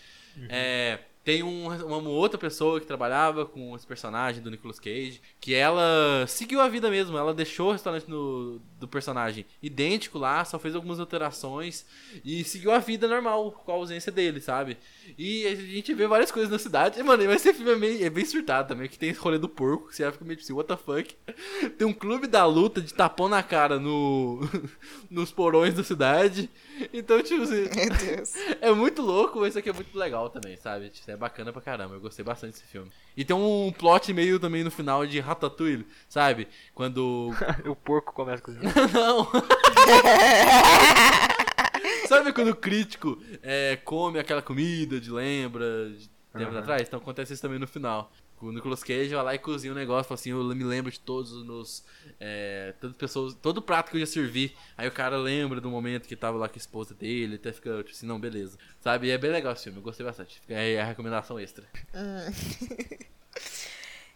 É, 0.48 1.00
tem 1.24 1.42
um- 1.42 1.68
uma 1.68 2.08
outra 2.08 2.38
pessoa 2.38 2.80
que 2.80 2.86
trabalhava 2.86 3.44
com 3.44 3.76
esse 3.76 3.86
personagem 3.86 4.42
do 4.42 4.50
Nicolas 4.50 4.78
Cage, 4.80 5.20
que 5.40 5.54
ela 5.54 6.24
seguiu 6.26 6.60
a 6.60 6.68
vida 6.68 6.88
mesmo, 6.90 7.16
ela 7.18 7.34
deixou 7.34 7.68
o 7.68 7.72
restaurante 7.72 8.06
do, 8.06 8.60
do 8.78 8.88
personagem 8.88 9.44
idêntico 9.62 10.18
lá, 10.18 10.44
só 10.44 10.58
fez 10.58 10.74
algumas 10.74 10.98
alterações 10.98 11.84
e 12.24 12.42
seguiu 12.44 12.72
a 12.72 12.78
vida 12.78 13.06
normal 13.06 13.52
com 13.52 13.70
a 13.70 13.74
ausência 13.74 14.10
dele, 14.10 14.40
sabe? 14.40 14.78
E 15.18 15.46
a 15.46 15.54
gente 15.54 15.92
vê 15.92 16.06
várias 16.06 16.30
coisas 16.30 16.50
na 16.50 16.58
cidade. 16.58 16.98
E, 16.98 17.02
mano, 17.02 17.22
esse 17.32 17.52
filme 17.52 17.72
é, 17.72 17.76
meio, 17.76 18.04
é 18.06 18.10
bem 18.10 18.24
surtado 18.24 18.68
também, 18.68 18.88
que 18.88 18.98
tem 18.98 19.12
rolê 19.12 19.38
do 19.38 19.48
porco, 19.48 19.88
que 19.88 19.96
você 19.96 20.10
fica 20.10 20.24
meio 20.24 20.36
tipo 20.36 20.44
assim, 20.46 20.52
what 20.54 20.68
the 20.68 20.76
fuck? 20.76 21.14
Tem 21.76 21.86
um 21.86 21.92
clube 21.92 22.26
da 22.26 22.46
luta 22.46 22.80
de 22.80 22.94
tapão 22.94 23.28
na 23.28 23.42
cara 23.42 23.78
no 23.78 24.40
nos 25.10 25.30
porões 25.30 25.74
da 25.74 25.84
cidade. 25.84 26.48
Então, 26.92 27.22
tipo 27.22 27.42
assim, 27.42 27.68
Meu 27.74 28.16
Deus. 28.16 28.32
é 28.60 28.72
muito 28.72 29.02
louco, 29.02 29.40
mas 29.40 29.50
isso 29.50 29.58
aqui 29.58 29.68
é 29.68 29.72
muito 29.72 29.96
legal 29.96 30.30
também, 30.30 30.56
sabe? 30.56 30.88
Tipo, 30.88 31.09
É 31.10 31.16
bacana 31.16 31.52
pra 31.52 31.60
caramba, 31.60 31.94
eu 31.94 32.00
gostei 32.00 32.24
bastante 32.24 32.52
desse 32.52 32.64
filme. 32.64 32.90
E 33.16 33.24
tem 33.24 33.34
um 33.34 33.72
plot 33.72 34.12
meio 34.12 34.38
também 34.38 34.62
no 34.62 34.70
final 34.70 35.04
de 35.04 35.18
Ratatouille, 35.18 35.86
sabe? 36.08 36.46
Quando. 36.74 37.30
o 37.66 37.74
porco 37.74 38.12
começa 38.12 38.38
a 38.38 38.44
cozinhar. 38.44 38.72
Não! 38.92 39.28
sabe 42.06 42.32
quando 42.32 42.48
o 42.48 42.56
crítico 42.56 43.20
é, 43.42 43.76
come 43.84 44.18
aquela 44.18 44.42
comida 44.42 45.00
de 45.00 45.10
lembra 45.10 45.90
de 45.90 46.08
tempos 46.32 46.54
Aham. 46.54 46.58
atrás? 46.58 46.82
Então 46.82 47.00
acontece 47.00 47.32
isso 47.32 47.42
também 47.42 47.58
no 47.58 47.66
final. 47.66 48.12
O 48.40 48.52
Nicolas 48.52 48.82
Cage 48.82 49.14
vai 49.14 49.24
lá 49.24 49.34
e 49.34 49.38
cozinha 49.38 49.72
um 49.72 49.76
negócio, 49.76 50.12
assim, 50.12 50.30
eu 50.30 50.42
me 50.42 50.64
lembro 50.64 50.90
de 50.90 50.98
todos 50.98 51.32
os. 51.32 51.84
É, 52.18 52.74
todas 52.80 52.94
as 52.94 52.98
pessoas. 52.98 53.34
Todo 53.34 53.60
prato 53.60 53.90
que 53.90 53.96
eu 53.96 54.00
já 54.00 54.06
servi. 54.06 54.56
Aí 54.76 54.88
o 54.88 54.92
cara 54.92 55.16
lembra 55.16 55.60
do 55.60 55.70
momento 55.70 56.08
que 56.08 56.16
tava 56.16 56.38
lá 56.38 56.48
com 56.48 56.54
a 56.54 56.58
esposa 56.58 56.94
dele, 56.94 57.36
até 57.36 57.52
fica 57.52 57.78
tipo 57.78 57.90
assim, 57.90 58.06
não, 58.06 58.18
beleza. 58.18 58.58
Sabe? 58.80 59.08
E 59.08 59.10
é 59.10 59.18
bem 59.18 59.30
legal 59.30 59.52
esse 59.52 59.64
filme, 59.64 59.78
eu 59.78 59.82
gostei 59.82 60.04
bastante. 60.04 60.40
Aí 60.48 60.78
a 60.78 60.84
recomendação 60.84 61.38
extra. 61.38 61.66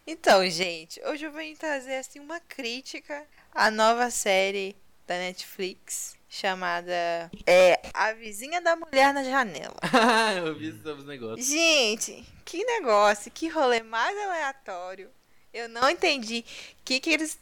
Então, 0.07 0.47
gente, 0.47 1.01
hoje 1.03 1.25
eu 1.25 1.31
venho 1.31 1.57
trazer 1.57 1.95
assim 1.95 2.19
uma 2.19 2.39
crítica 2.39 3.25
à 3.51 3.71
nova 3.71 4.11
série 4.11 4.75
da 5.07 5.17
Netflix 5.17 6.15
chamada 6.35 7.31
é, 7.47 7.79
A 7.93 8.11
Vizinha 8.11 8.61
da 8.61 8.75
Mulher 8.75 9.13
na 9.13 9.23
Janela. 9.23 9.75
eu 10.45 10.53
vi 10.53 10.67
esses 10.67 11.05
negócios. 11.05 11.47
Gente, 11.47 12.25
que 12.43 12.63
negócio, 12.63 13.31
que 13.31 13.47
rolê 13.47 13.81
mais 13.81 14.17
aleatório. 14.17 15.09
Eu 15.53 15.69
não 15.69 15.89
entendi 15.89 16.43
que 16.83 16.99
que 16.99 17.09
eles, 17.09 17.39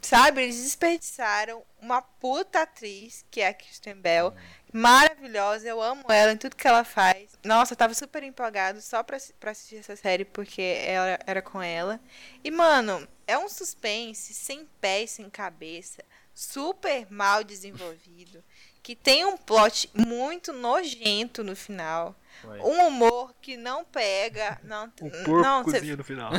sabe, 0.00 0.42
eles 0.42 0.62
desperdiçaram 0.62 1.64
uma 1.80 2.00
puta 2.00 2.62
atriz, 2.62 3.24
que 3.28 3.40
é 3.40 3.48
a 3.48 3.54
Kristen 3.54 3.96
Bell, 3.96 4.32
maravilhosa, 4.72 5.66
eu 5.66 5.82
amo 5.82 6.04
ela 6.08 6.32
em 6.32 6.36
tudo 6.36 6.54
que 6.54 6.68
ela 6.68 6.84
faz. 6.84 7.30
Nossa, 7.44 7.72
eu 7.72 7.76
tava 7.76 7.94
super 7.94 8.22
empolgado 8.22 8.80
só 8.80 9.02
pra, 9.02 9.18
pra 9.40 9.50
assistir 9.50 9.78
essa 9.78 9.96
série 9.96 10.24
porque 10.24 10.62
ela 10.86 11.18
era 11.26 11.42
com 11.42 11.60
ela. 11.60 11.98
E, 12.44 12.50
mano, 12.52 13.06
é 13.26 13.36
um 13.36 13.48
suspense 13.48 14.32
sem 14.32 14.64
pé 14.80 15.02
e 15.02 15.08
sem 15.08 15.28
cabeça, 15.28 16.04
super 16.38 17.06
mal 17.10 17.42
desenvolvido, 17.42 18.44
que 18.82 18.94
tem 18.94 19.24
um 19.24 19.38
plot 19.38 19.88
muito 19.94 20.52
nojento 20.52 21.42
no 21.42 21.56
final. 21.56 22.14
Ué. 22.44 22.58
Um 22.62 22.88
humor 22.88 23.34
que 23.40 23.56
não 23.56 23.82
pega, 23.86 24.60
não, 24.62 24.84
O 25.00 25.10
porco 25.10 25.40
não, 25.40 25.64
cê- 25.64 25.72
cozinha 25.72 25.96
no 25.96 26.04
final. 26.04 26.30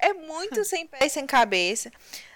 é 0.00 0.12
muito 0.12 0.64
sem 0.64 0.84
pé 0.86 1.06
e 1.06 1.08
sem 1.08 1.24
cabeça. 1.24 1.92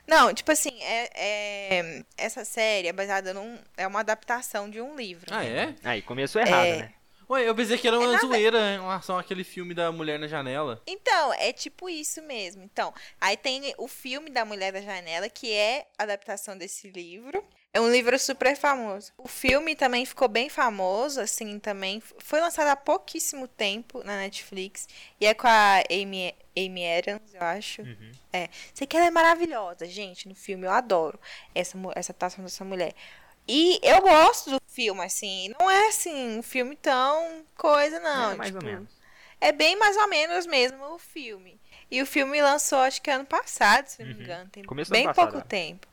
Não, 0.06 0.32
tipo 0.32 0.50
assim, 0.52 0.80
é, 0.82 1.11
é- 1.14 2.04
essa 2.16 2.44
série 2.44 2.87
é 2.88 2.92
baseada 2.92 3.35
num. 3.35 3.58
É 3.76 3.87
uma 3.87 4.00
adaptação 4.00 4.70
de 4.70 4.80
um 4.80 4.94
livro. 4.97 5.26
Ah, 5.35 5.42
né? 5.42 5.76
é? 5.85 5.88
Aí, 5.88 6.00
começou 6.02 6.40
errado, 6.40 6.64
É. 6.64 6.76
né? 6.78 6.92
Ué, 7.30 7.47
eu 7.49 7.54
pensei 7.54 7.76
que 7.76 7.87
era 7.87 7.97
É 7.97 7.99
uma 8.00 8.12
nada- 8.12 8.26
zoeira 8.26 8.58
em 8.75 8.80
relação 8.80 9.18
àquele 9.18 9.44
filme 9.44 9.75
da 9.75 9.92
mulher 9.92 10.18
na 10.18 10.26
janela. 10.26 10.82
Então, 10.87 11.32
é 11.35 11.52
tipo 11.52 11.88
isso 11.88 12.23
mesmo. 12.23 12.62
Então, 12.62 12.92
aí 13.20 13.37
tem 13.37 13.75
o 13.76 13.87
filme 13.87 14.30
da 14.30 14.44
Mulher 14.44 14.73
da 14.73 14.80
Janela, 14.80 15.28
que 15.28 15.52
é 15.52 15.87
a 15.99 16.04
adaptação 16.04 16.56
desse 16.56 16.88
livro. 16.90 17.44
É 17.75 17.80
um 17.80 17.90
livro 17.92 18.18
super 18.18 18.56
famoso. 18.56 19.12
O 19.18 19.28
filme 19.28 19.76
também 19.76 20.06
ficou 20.06 20.26
bem 20.26 20.49
famoso, 20.49 21.20
assim, 21.20 21.58
também. 21.58 22.02
Foi 22.18 22.40
lançado 22.40 22.68
há 22.68 22.75
pouquíssimo 22.76 23.47
tempo 23.47 24.02
na 24.02 24.16
Netflix. 24.16 24.88
E 25.20 25.26
é 25.26 25.35
com 25.35 25.47
a 25.47 25.82
Amy, 25.90 26.35
Amy 26.56 26.97
Adams, 26.99 27.35
eu 27.35 27.42
acho. 27.42 27.82
Uhum. 27.82 28.11
É. 28.32 28.49
Sei 28.73 28.87
que 28.87 28.97
ela 28.97 29.06
é 29.06 29.11
maravilhosa, 29.11 29.85
gente, 29.87 30.26
no 30.26 30.35
filme. 30.35 30.66
Eu 30.66 30.70
adoro 30.73 31.20
essa, 31.54 31.76
essa 31.94 32.12
atuação 32.12 32.42
dessa 32.42 32.64
mulher. 32.64 32.94
E 33.49 33.81
eu 33.83 34.00
gosto 34.02 34.50
do 34.50 34.61
filme, 34.69 35.02
assim. 35.05 35.55
Não 35.59 35.71
é, 35.71 35.88
assim, 35.88 36.38
um 36.38 36.43
filme 36.43 36.76
tão 36.76 37.45
coisa, 37.57 37.99
não. 38.00 38.33
É, 38.33 38.35
mais 38.37 38.55
ou 38.55 38.61
tipo, 38.61 38.71
menos. 38.73 38.90
é 39.40 39.50
bem 39.52 39.75
mais 39.76 39.97
ou 39.97 40.07
menos 40.09 40.47
mesmo 40.47 40.85
o 40.95 40.99
filme. 40.99 41.59
E 41.90 42.02
o 42.02 42.07
filme 42.07 42.40
lançou, 42.43 42.78
acho 42.81 43.00
que 43.00 43.11
ano 43.11 43.25
passado, 43.25 43.87
se 43.87 44.00
não 44.00 44.09
me 44.09 44.14
Uhum. 44.14 44.21
engano. 44.23 44.50
Tem 44.50 44.62
Começo 44.64 44.90
bem 44.90 45.05
passado, 45.07 45.31
pouco 45.33 45.38
ó. 45.38 45.49
tempo. 45.49 45.88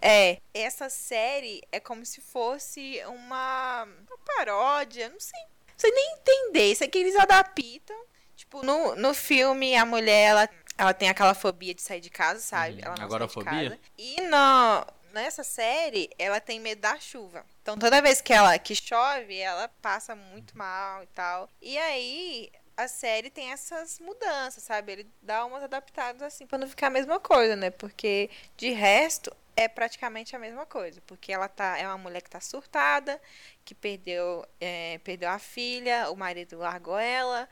É, 0.00 0.38
essa 0.52 0.88
série 0.88 1.62
é 1.70 1.78
como 1.80 2.04
se 2.04 2.20
fosse 2.20 3.00
uma, 3.06 3.84
uma 3.84 4.18
paródia, 4.36 5.08
não 5.10 5.20
sei. 5.20 5.40
Não 5.40 5.74
sei 5.78 5.90
nem 5.90 6.12
entender. 6.18 6.72
Isso 6.72 6.84
aqui 6.84 6.98
eles 6.98 7.16
adaptam. 7.16 7.96
Tipo, 8.36 8.64
no, 8.64 8.96
no 8.96 9.14
filme, 9.14 9.76
a 9.76 9.84
mulher, 9.84 10.30
ela, 10.30 10.48
ela 10.78 10.94
tem 10.94 11.08
aquela 11.08 11.34
fobia 11.34 11.74
de 11.74 11.82
sair 11.82 12.00
de 12.00 12.10
casa, 12.10 12.40
sabe? 12.40 12.74
Uhum. 12.74 12.80
Ela 12.84 12.94
não 12.96 13.04
Agorafobia? 13.04 13.50
sai 13.52 13.62
de 13.64 13.70
casa. 13.70 13.80
E 13.98 14.20
no, 14.22 14.86
nessa 15.14 15.42
série, 15.42 16.10
ela 16.18 16.40
tem 16.40 16.60
medo 16.60 16.82
da 16.82 16.98
chuva. 16.98 17.46
Então, 17.62 17.78
toda 17.78 18.02
vez 18.02 18.20
que 18.20 18.32
ela 18.32 18.58
que 18.58 18.74
chove, 18.74 19.38
ela 19.38 19.68
passa 19.80 20.14
muito 20.14 20.58
mal 20.58 21.02
e 21.02 21.06
tal. 21.06 21.48
E 21.62 21.78
aí, 21.78 22.52
a 22.76 22.88
série 22.88 23.30
tem 23.30 23.52
essas 23.52 23.98
mudanças, 24.00 24.62
sabe? 24.62 24.92
Ele 24.92 25.10
dá 25.22 25.44
umas 25.44 25.62
adaptadas 25.62 26.22
assim 26.22 26.46
pra 26.46 26.58
não 26.58 26.68
ficar 26.68 26.88
a 26.88 26.90
mesma 26.90 27.20
coisa, 27.20 27.56
né? 27.56 27.70
Porque 27.70 28.28
de 28.56 28.70
resto 28.70 29.34
é 29.56 29.68
praticamente 29.68 30.34
a 30.34 30.38
mesma 30.38 30.66
coisa, 30.66 31.00
porque 31.06 31.32
ela 31.32 31.48
tá 31.48 31.78
é 31.78 31.86
uma 31.86 31.98
mulher 31.98 32.20
que 32.20 32.30
tá 32.30 32.40
surtada, 32.40 33.20
que 33.64 33.74
perdeu 33.74 34.44
é, 34.60 34.98
perdeu 35.04 35.30
a 35.30 35.38
filha, 35.38 36.10
o 36.10 36.16
marido 36.16 36.58
largou 36.58 36.98
ela 36.98 37.48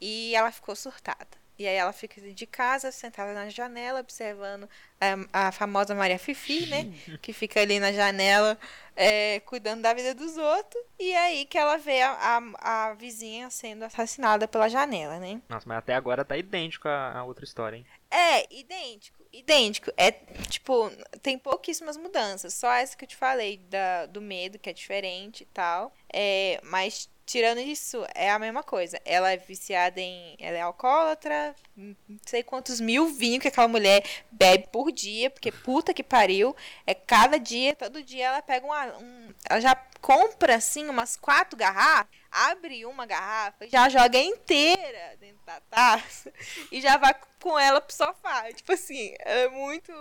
e 0.00 0.34
ela 0.34 0.52
ficou 0.52 0.76
surtada. 0.76 1.45
E 1.58 1.66
aí 1.66 1.76
ela 1.76 1.92
fica 1.92 2.20
de 2.20 2.46
casa, 2.46 2.92
sentada 2.92 3.32
na 3.32 3.48
janela, 3.48 4.00
observando 4.00 4.68
a, 5.00 5.46
a 5.48 5.52
famosa 5.52 5.94
Maria 5.94 6.18
Fifi, 6.18 6.66
né? 6.66 6.92
que 7.22 7.32
fica 7.32 7.60
ali 7.60 7.80
na 7.80 7.92
janela 7.92 8.58
é, 8.94 9.40
cuidando 9.40 9.82
da 9.82 9.94
vida 9.94 10.14
dos 10.14 10.36
outros. 10.36 10.82
E 10.98 11.14
aí 11.14 11.44
que 11.44 11.58
ela 11.58 11.76
vê 11.76 12.02
a, 12.02 12.12
a, 12.60 12.88
a 12.88 12.94
vizinha 12.94 13.50
sendo 13.50 13.84
assassinada 13.84 14.48
pela 14.48 14.68
janela, 14.68 15.18
né? 15.18 15.40
Nossa, 15.48 15.68
mas 15.68 15.78
até 15.78 15.94
agora 15.94 16.24
tá 16.24 16.36
idêntico 16.36 16.88
à, 16.88 17.18
à 17.18 17.24
outra 17.24 17.44
história, 17.44 17.76
hein? 17.76 17.86
É, 18.10 18.52
idêntico, 18.54 19.22
idêntico. 19.32 19.90
É, 19.96 20.10
tipo, 20.48 20.90
tem 21.22 21.38
pouquíssimas 21.38 21.96
mudanças. 21.96 22.54
Só 22.54 22.72
essa 22.72 22.96
que 22.96 23.04
eu 23.04 23.08
te 23.08 23.16
falei, 23.16 23.58
da, 23.58 24.06
do 24.06 24.20
medo, 24.20 24.58
que 24.58 24.70
é 24.70 24.72
diferente 24.72 25.42
e 25.42 25.46
tal. 25.46 25.92
É, 26.12 26.60
mas, 26.64 27.10
tirando 27.26 27.58
isso, 27.58 28.06
é 28.14 28.30
a 28.30 28.38
mesma 28.38 28.62
coisa. 28.62 29.00
Ela 29.04 29.32
é 29.32 29.36
viciada 29.36 30.00
em... 30.00 30.36
Ela 30.38 30.56
é 30.56 30.60
alcoólatra, 30.62 31.54
não 31.76 31.96
sei 32.24 32.42
quantos 32.42 32.80
mil 32.80 33.08
vinhos 33.08 33.42
que 33.42 33.48
aquela 33.48 33.68
mulher 33.68 34.02
bebe 34.30 34.68
por 34.72 34.92
dia, 34.92 35.28
porque 35.28 35.50
puta 35.50 35.92
que 35.92 36.04
pariu. 36.04 36.54
É 36.86 36.94
cada 36.94 37.38
dia, 37.38 37.74
todo 37.74 38.02
dia 38.02 38.26
ela 38.26 38.40
pega 38.40 38.64
uma... 38.64 38.86
Um, 38.96 39.34
ela 39.50 39.60
já 39.60 39.74
compra, 40.00 40.54
assim, 40.54 40.88
umas 40.88 41.16
quatro 41.16 41.58
garrafas, 41.58 42.06
abre 42.30 42.86
uma 42.86 43.06
garrafa 43.06 43.66
já 43.66 43.88
joga 43.88 44.18
inteira 44.18 45.16
dentro 45.18 45.40
da 45.44 45.58
taça 45.60 46.32
e 46.70 46.80
já 46.80 46.96
vai 46.96 47.14
com 47.40 47.58
ela 47.58 47.80
pro 47.80 47.94
sofá. 47.94 48.52
Tipo 48.52 48.72
assim, 48.72 49.14
é 49.18 49.48
muito, 49.48 49.92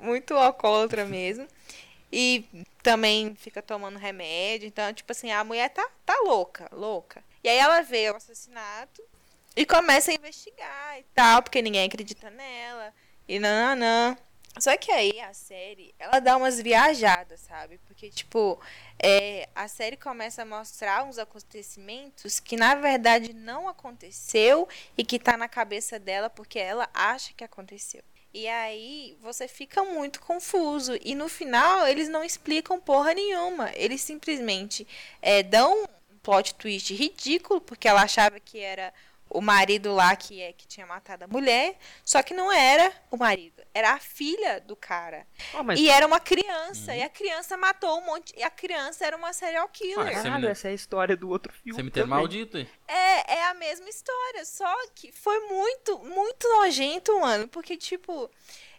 muito 0.00 0.34
alcoólatra 0.34 1.04
mesmo. 1.04 1.46
E 2.12 2.44
também 2.84 3.34
fica 3.34 3.62
tomando 3.62 3.98
remédio. 3.98 4.68
Então, 4.68 4.92
tipo 4.92 5.10
assim, 5.10 5.32
a 5.32 5.42
mulher 5.42 5.70
tá, 5.70 5.88
tá 6.04 6.20
louca, 6.20 6.68
louca. 6.70 7.24
E 7.42 7.48
aí 7.48 7.56
ela 7.56 7.80
vê 7.80 8.10
o 8.10 8.16
assassinato 8.16 9.02
e 9.56 9.64
começa 9.64 10.10
a 10.10 10.14
investigar 10.14 11.00
e 11.00 11.04
tal, 11.14 11.42
porque 11.42 11.62
ninguém 11.62 11.86
acredita 11.86 12.30
nela. 12.30 12.92
E 13.26 13.38
não. 13.38 14.16
Só 14.58 14.76
que 14.76 14.92
aí 14.92 15.18
a 15.18 15.32
série, 15.32 15.94
ela 15.98 16.20
dá 16.20 16.36
umas 16.36 16.60
viajadas, 16.60 17.40
sabe? 17.40 17.78
Porque, 17.88 18.08
tipo, 18.08 18.60
é, 19.02 19.48
a 19.54 19.66
série 19.66 19.96
começa 19.96 20.42
a 20.42 20.46
mostrar 20.46 21.04
uns 21.04 21.18
acontecimentos 21.18 22.38
que 22.38 22.56
na 22.56 22.76
verdade 22.76 23.32
não 23.32 23.66
aconteceu 23.66 24.68
e 24.96 25.04
que 25.04 25.18
tá 25.18 25.36
na 25.36 25.48
cabeça 25.48 25.98
dela 25.98 26.30
porque 26.30 26.58
ela 26.58 26.88
acha 26.94 27.32
que 27.34 27.42
aconteceu. 27.42 28.02
E 28.34 28.48
aí 28.48 29.16
você 29.22 29.46
fica 29.46 29.84
muito 29.84 30.20
confuso. 30.20 30.98
E 31.04 31.14
no 31.14 31.28
final 31.28 31.86
eles 31.86 32.08
não 32.08 32.24
explicam 32.24 32.80
porra 32.80 33.14
nenhuma. 33.14 33.70
Eles 33.74 34.00
simplesmente 34.00 34.86
é, 35.22 35.42
dão 35.42 35.84
um 35.84 36.18
plot 36.22 36.54
twist 36.56 36.92
ridículo, 36.92 37.60
porque 37.60 37.86
ela 37.86 38.02
achava 38.02 38.40
que 38.40 38.58
era 38.58 38.92
o 39.30 39.40
marido 39.40 39.92
lá 39.94 40.14
que, 40.14 40.40
é, 40.40 40.52
que 40.52 40.66
tinha 40.66 40.86
matado 40.86 41.24
a 41.24 41.26
mulher. 41.26 41.76
Só 42.04 42.22
que 42.22 42.32
não 42.34 42.52
era 42.52 42.92
o 43.10 43.16
marido, 43.16 43.62
era 43.72 43.92
a 43.94 43.98
filha 43.98 44.60
do 44.60 44.76
cara. 44.76 45.26
Ó, 45.54 45.62
mas 45.62 45.78
E 45.80 45.88
era 45.88 46.06
uma 46.06 46.20
criança. 46.20 46.94
E 46.94 47.02
a 47.02 47.08
criança 47.08 47.56
matou 47.56 47.98
um 47.98 48.06
monte. 48.06 48.32
E 48.36 48.42
a 48.42 48.50
criança 48.50 49.04
era 49.06 49.16
uma 49.16 49.32
serial 49.32 49.68
killer. 49.68 49.98
Ah, 49.98 50.04
caralho, 50.04 50.22
Cemitério- 50.22 50.48
essa 50.50 50.68
é 50.68 50.70
a 50.70 50.74
história 50.74 51.16
do 51.16 51.28
outro 51.28 51.52
filme. 51.52 51.76
Cemitério 51.76 52.08
também. 52.08 52.18
maldito, 52.22 52.58
hein? 52.58 52.68
É, 52.86 53.34
é 53.38 53.44
a 53.46 53.54
mesma 53.54 53.88
história, 53.88 54.44
só 54.44 54.72
que 54.94 55.10
foi 55.12 55.40
muito, 55.48 55.98
muito 56.00 56.46
nojento, 56.48 57.18
mano. 57.20 57.48
Porque, 57.48 57.76
tipo, 57.76 58.30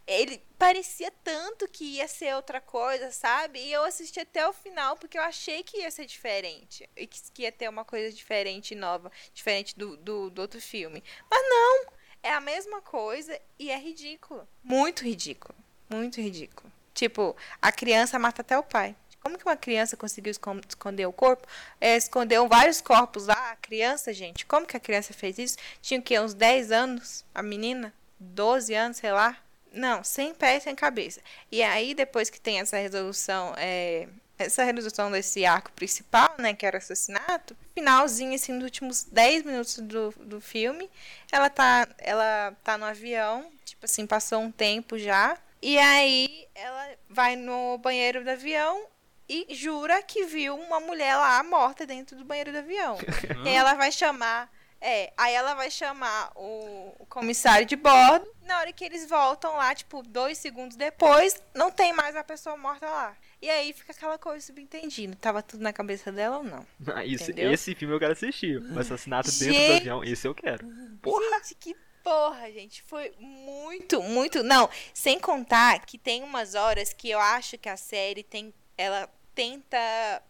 ele 0.07 0.41
parecia 0.57 1.11
tanto 1.23 1.67
que 1.67 1.83
ia 1.83 2.07
ser 2.07 2.35
outra 2.35 2.61
coisa, 2.61 3.11
sabe? 3.11 3.59
E 3.59 3.71
eu 3.71 3.83
assisti 3.83 4.19
até 4.19 4.47
o 4.47 4.53
final 4.53 4.95
porque 4.97 5.17
eu 5.17 5.21
achei 5.23 5.63
que 5.63 5.79
ia 5.79 5.89
ser 5.91 6.05
diferente. 6.05 6.87
E 6.95 7.07
que, 7.07 7.41
ia 7.41 7.51
ter 7.51 7.67
uma 7.69 7.83
coisa 7.83 8.15
diferente 8.15 8.75
nova, 8.75 9.11
diferente 9.33 9.77
do, 9.77 9.97
do, 9.97 10.29
do 10.29 10.41
outro 10.41 10.61
filme. 10.61 11.03
Mas 11.29 11.41
não! 11.49 11.85
É 12.21 12.33
a 12.33 12.41
mesma 12.41 12.81
coisa 12.81 13.39
e 13.59 13.69
é 13.69 13.77
ridículo. 13.77 14.47
Muito 14.63 15.03
ridículo. 15.03 15.55
Muito 15.89 16.19
ridículo. 16.19 16.71
Tipo, 16.93 17.35
a 17.61 17.71
criança 17.71 18.17
mata 18.17 18.41
até 18.41 18.57
o 18.57 18.63
pai. 18.63 18.95
Como 19.19 19.37
que 19.37 19.45
uma 19.45 19.57
criança 19.57 19.97
conseguiu 19.97 20.31
escon- 20.31 20.61
esconder 20.67 21.05
o 21.07 21.13
corpo? 21.13 21.47
É, 21.81 21.95
escondeu 21.95 22.47
vários 22.47 22.79
corpos 22.79 23.27
lá. 23.27 23.51
A 23.51 23.55
criança, 23.55 24.13
gente, 24.13 24.45
como 24.45 24.65
que 24.65 24.77
a 24.77 24.79
criança 24.79 25.13
fez 25.13 25.37
isso? 25.37 25.57
Tinha 25.81 25.99
o 25.99 26.03
quê? 26.03 26.19
Uns 26.19 26.33
10 26.33 26.71
anos? 26.71 27.25
A 27.33 27.41
menina? 27.43 27.93
12 28.19 28.73
anos, 28.73 28.97
sei 28.97 29.11
lá. 29.11 29.37
Não, 29.75 30.03
sem 30.03 30.33
pé 30.33 30.57
e 30.57 30.61
sem 30.61 30.73
cabeça. 30.73 31.21
E 31.51 31.61
aí, 31.61 31.93
depois 31.93 32.29
que 32.29 32.39
tem 32.39 32.59
essa 32.59 32.77
resolução 32.77 33.53
é, 33.57 34.07
essa 34.37 34.63
resolução 34.63 35.09
desse 35.11 35.45
arco 35.45 35.71
principal, 35.71 36.33
né, 36.37 36.53
que 36.53 36.65
era 36.65 36.77
o 36.77 36.79
assassinato, 36.79 37.55
finalzinho, 37.73 38.35
assim, 38.35 38.53
nos 38.53 38.63
últimos 38.63 39.03
10 39.05 39.43
minutos 39.43 39.77
do, 39.79 40.13
do 40.19 40.41
filme, 40.41 40.89
ela 41.31 41.49
tá, 41.49 41.87
ela 41.97 42.53
tá 42.63 42.77
no 42.77 42.85
avião, 42.85 43.49
tipo 43.63 43.85
assim, 43.85 44.05
passou 44.05 44.41
um 44.41 44.51
tempo 44.51 44.97
já, 44.97 45.37
e 45.61 45.77
aí 45.77 46.47
ela 46.53 46.89
vai 47.09 47.35
no 47.35 47.77
banheiro 47.77 48.23
do 48.23 48.29
avião 48.29 48.85
e 49.27 49.47
jura 49.55 50.03
que 50.03 50.25
viu 50.25 50.55
uma 50.55 50.79
mulher 50.79 51.15
lá 51.15 51.41
morta 51.43 51.85
dentro 51.85 52.15
do 52.15 52.25
banheiro 52.25 52.51
do 52.51 52.59
avião. 52.59 52.97
e 53.45 53.49
ela 53.49 53.73
vai 53.73 53.91
chamar 53.91 54.51
é, 54.81 55.11
aí 55.17 55.33
ela 55.33 55.53
vai 55.53 55.71
chamar 55.71 56.31
o, 56.35 56.93
o, 56.99 57.05
comissário 57.07 57.65
de 57.65 57.75
bordo. 57.75 58.27
Na 58.43 58.59
hora 58.59 58.71
que 58.71 58.83
eles 58.85 59.07
voltam 59.09 59.55
lá, 59.55 59.73
tipo, 59.73 60.03
dois 60.03 60.37
segundos 60.37 60.77
depois, 60.77 61.41
não 61.53 61.71
tem 61.71 61.93
mais 61.93 62.15
a 62.15 62.23
pessoa 62.23 62.55
morta 62.55 62.85
lá. 62.85 63.17
E 63.41 63.49
aí 63.49 63.73
fica 63.73 63.91
aquela 63.91 64.17
coisa 64.17 64.45
subentendida. 64.45 65.17
Tava 65.19 65.41
tudo 65.41 65.63
na 65.63 65.73
cabeça 65.73 66.11
dela 66.11 66.37
ou 66.37 66.43
não? 66.43 66.65
Ah, 66.93 67.03
isso, 67.03 67.31
esse 67.35 67.73
filme 67.75 67.93
eu 67.93 67.99
quero 67.99 68.13
assistir. 68.13 68.61
O 68.61 68.79
assassinato 68.79 69.31
gente, 69.31 69.51
dentro 69.51 69.67
do 69.67 69.77
avião, 69.77 70.03
esse 70.03 70.27
eu 70.27 70.35
quero. 70.35 70.67
Porra! 71.01 71.23
Gente, 71.37 71.55
que 71.55 71.75
porra, 72.03 72.51
gente. 72.51 72.83
Foi 72.83 73.11
muito, 73.19 74.01
muito. 74.03 74.43
Não, 74.43 74.69
sem 74.93 75.19
contar 75.19 75.83
que 75.85 75.97
tem 75.97 76.23
umas 76.23 76.53
horas 76.53 76.93
que 76.93 77.09
eu 77.09 77.19
acho 77.19 77.57
que 77.57 77.69
a 77.69 77.77
série 77.77 78.23
tem. 78.23 78.53
Ela 78.77 79.09
tenta 79.33 79.77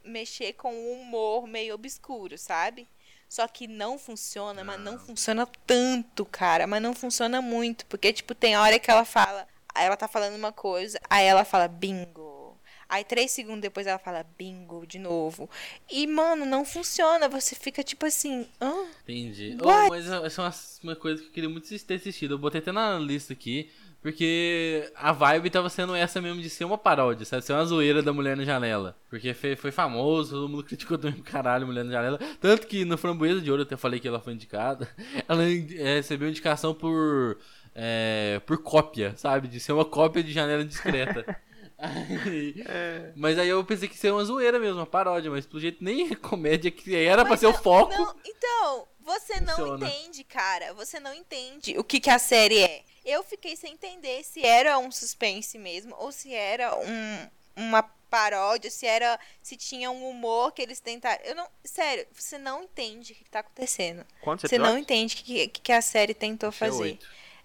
mexer 0.04 0.54
com 0.54 0.74
um 0.74 1.02
humor 1.02 1.46
meio 1.46 1.76
obscuro, 1.76 2.38
sabe? 2.38 2.88
Só 3.28 3.48
que 3.48 3.68
não 3.68 3.98
funciona, 3.98 4.64
mas 4.64 4.80
não 4.80 4.98
funciona 4.98 5.48
tanto, 5.66 6.26
cara. 6.26 6.68
Mas 6.68 6.82
não 6.82 6.94
funciona 6.94 7.42
muito. 7.42 7.86
Porque, 7.88 8.14
tipo, 8.14 8.34
tem 8.34 8.58
hora 8.58 8.80
que 8.80 8.90
ela 8.90 9.06
fala. 9.06 9.48
Ela 9.76 9.98
tá 9.98 10.08
falando 10.08 10.36
uma 10.36 10.54
coisa, 10.54 11.00
aí 11.10 11.26
ela 11.26 11.44
fala 11.44 11.68
bingo. 11.68 12.58
Aí 12.88 13.04
três 13.04 13.32
segundos 13.32 13.62
depois 13.62 13.88
ela 13.88 13.98
fala 13.98 14.26
bingo 14.38 14.86
de 14.86 15.00
novo. 15.00 15.50
E, 15.92 16.06
mano, 16.08 16.46
não 16.46 16.64
funciona. 16.64 17.28
Você 17.28 17.56
fica 17.56 17.84
tipo 17.84 18.06
assim. 18.06 18.48
Hã? 18.62 18.74
Entendi. 19.04 19.58
Oh, 19.62 19.90
mas 19.90 20.08
essa 20.08 20.42
é 20.42 20.46
uma, 20.46 20.54
uma 20.84 20.96
coisa 20.96 21.22
que 21.22 21.28
eu 21.28 21.34
queria 21.34 21.50
muito 21.50 21.68
ter 21.86 21.96
assistido. 21.96 22.36
Eu 22.36 22.40
botei 22.40 22.62
até 22.62 22.72
na 22.72 22.98
lista 23.00 23.34
aqui. 23.34 23.72
Porque 24.06 24.88
a 24.94 25.12
vibe 25.12 25.50
tava 25.50 25.68
sendo 25.68 25.96
essa 25.96 26.22
mesmo 26.22 26.40
de 26.40 26.48
ser 26.48 26.64
uma 26.64 26.78
paródia, 26.78 27.26
sabe? 27.26 27.44
Ser 27.44 27.54
uma 27.54 27.66
zoeira 27.66 28.04
da 28.04 28.14
Mulher 28.14 28.38
na 28.38 28.44
Janela. 28.44 28.96
Porque 29.10 29.34
foi, 29.34 29.56
foi 29.56 29.72
famoso, 29.72 30.36
todo 30.36 30.48
mundo 30.48 30.62
criticou 30.64 30.96
também 30.96 31.24
caralho 31.24 31.66
Mulher 31.66 31.84
na 31.84 31.92
Janela. 31.92 32.20
Tanto 32.40 32.68
que 32.68 32.86
no 32.86 33.00
Framboesa 33.00 33.42
de 33.42 33.50
Ouro 33.50 33.64
eu 33.64 33.66
até 33.66 33.76
falei 33.76 34.00
que 34.00 34.08
ela 34.08 34.20
foi 34.20 34.34
indicada. 34.34 34.88
Ela 35.28 35.44
é, 35.44 35.96
recebeu 35.96 36.30
indicação 36.30 36.72
por. 36.72 37.40
É, 37.74 38.40
por 38.46 38.60
cópia, 38.60 39.16
sabe? 39.18 39.48
De 39.48 39.60
ser 39.60 39.72
uma 39.72 39.84
cópia 39.84 40.24
de 40.24 40.32
Janela 40.32 40.64
Discreta. 40.64 41.26
Aí, 41.76 42.64
é. 42.68 43.12
Mas 43.16 43.40
aí 43.40 43.50
eu 43.50 43.62
pensei 43.66 43.90
que 43.90 43.96
ia 43.96 44.00
ser 44.00 44.12
uma 44.12 44.24
zoeira 44.24 44.60
mesmo, 44.60 44.80
uma 44.80 44.86
paródia, 44.86 45.30
mas 45.30 45.46
pelo 45.46 45.60
jeito 45.60 45.84
nem 45.84 46.14
comédia 46.16 46.72
que 46.72 46.96
era 46.96 47.24
mas 47.24 47.28
pra 47.28 47.38
ser 47.38 47.48
o 47.48 47.54
foco. 47.54 47.92
Não, 47.92 48.16
então, 48.24 48.88
você 49.04 49.42
não 49.42 49.76
entende, 49.76 50.24
cara. 50.24 50.74
Você 50.76 51.00
não 51.02 51.14
entende 51.14 51.78
o 51.78 51.84
que, 51.84 52.00
que 52.00 52.10
a 52.10 52.18
série 52.18 52.60
é. 52.60 52.84
Eu 53.06 53.24
fiquei 53.24 53.56
sem 53.56 53.74
entender 53.74 54.24
se 54.24 54.44
era 54.44 54.78
um 54.80 54.92
suspense 54.92 55.58
mesmo 55.58 55.96
ou 55.98 56.12
se 56.12 56.34
era 56.34 56.76
um, 56.76 57.30
uma 57.56 57.84
paródia, 58.10 58.72
se 58.72 58.86
era 58.86 59.20
se 59.42 59.56
tinha 59.56 59.92
um 59.92 60.10
humor 60.10 60.52
que 60.54 60.62
eles 60.62 60.80
tentaram. 60.80 61.24
Eu 61.24 61.36
não, 61.36 61.48
sério, 61.64 62.08
você 62.14 62.38
não 62.38 62.64
entende 62.64 63.14
o 63.14 63.16
que 63.16 63.24
está 63.24 63.40
acontecendo. 63.40 64.06
Quantos 64.22 64.50
você 64.50 64.58
não 64.58 64.78
entende 64.78 65.16
o 65.16 65.18
que, 65.18 65.48
que 65.48 65.72
a 65.72 65.82
série 65.82 66.14
tentou 66.14 66.50
é 66.50 66.52
fazer. 66.52 66.98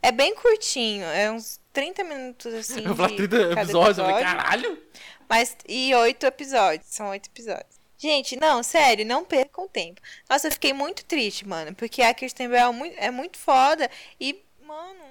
É, 0.02 0.08
é, 0.08 0.12
bem 0.12 0.34
curtinho, 0.34 1.04
é 1.04 1.30
uns 1.30 1.60
30 1.72 2.04
minutos 2.04 2.54
assim. 2.54 2.84
Eu 2.84 2.96
falei 2.96 3.16
30 3.16 3.60
episódios, 3.60 3.98
eu 3.98 4.04
falei, 4.04 4.22
caralho! 4.22 4.82
Mas, 5.28 5.56
e 5.68 5.94
oito 5.94 6.26
episódios, 6.26 6.88
são 6.88 7.08
oito 7.10 7.28
episódios. 7.28 7.80
Gente, 7.96 8.34
não, 8.34 8.62
sério, 8.62 9.04
não 9.04 9.24
percam 9.24 9.68
tempo. 9.68 10.00
Nossa, 10.28 10.46
eu 10.46 10.52
fiquei 10.52 10.72
muito 10.72 11.04
triste, 11.04 11.46
mano, 11.46 11.74
porque 11.74 12.00
a 12.00 12.14
Kirsten 12.14 12.48
Bell 12.48 12.68
é 12.68 12.72
muito, 12.72 12.96
é 12.98 13.10
muito 13.10 13.38
foda 13.38 13.90
e, 14.18 14.42
mano, 14.62 15.04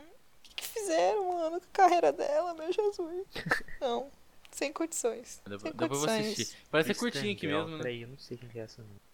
que 0.60 0.68
fizeram, 0.68 1.34
mano, 1.34 1.60
com 1.60 1.68
a 1.68 1.72
carreira 1.72 2.12
dela, 2.12 2.54
meu 2.54 2.72
Jesus. 2.72 3.26
Não, 3.80 4.12
sem 4.52 4.72
condições. 4.74 5.42
Sem 5.44 5.58
depois 5.58 5.74
condições. 5.74 6.06
vou 6.06 6.32
assistir. 6.32 6.58
Parece 6.70 6.88
ser 6.88 6.96
curtinho 6.96 7.34
aqui 7.34 7.48
Bell, 7.48 7.60
mesmo, 7.60 7.78
né? 7.78 7.84
Peraí, 7.84 8.02
eu 8.02 8.08
não 8.08 8.18
sei 8.18 8.38
quem 8.38 8.50
é 8.56 8.64
essa 8.64 8.82
não. 8.82 9.10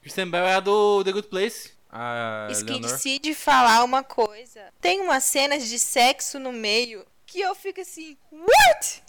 Kristen 0.00 0.30
Bell 0.30 0.46
é 0.46 0.54
a 0.54 0.60
do 0.60 1.04
The 1.04 1.12
Good 1.12 1.28
Place. 1.28 1.72
A 1.90 2.48
Esqueci 2.50 3.18
de 3.18 3.34
falar 3.34 3.82
uma 3.82 4.02
coisa. 4.02 4.72
Tem 4.80 5.00
umas 5.00 5.24
cenas 5.24 5.66
de 5.66 5.78
sexo 5.78 6.38
no 6.38 6.52
meio 6.52 7.06
que 7.26 7.40
eu 7.40 7.54
fico 7.54 7.80
assim, 7.80 8.16
what? 8.32 9.02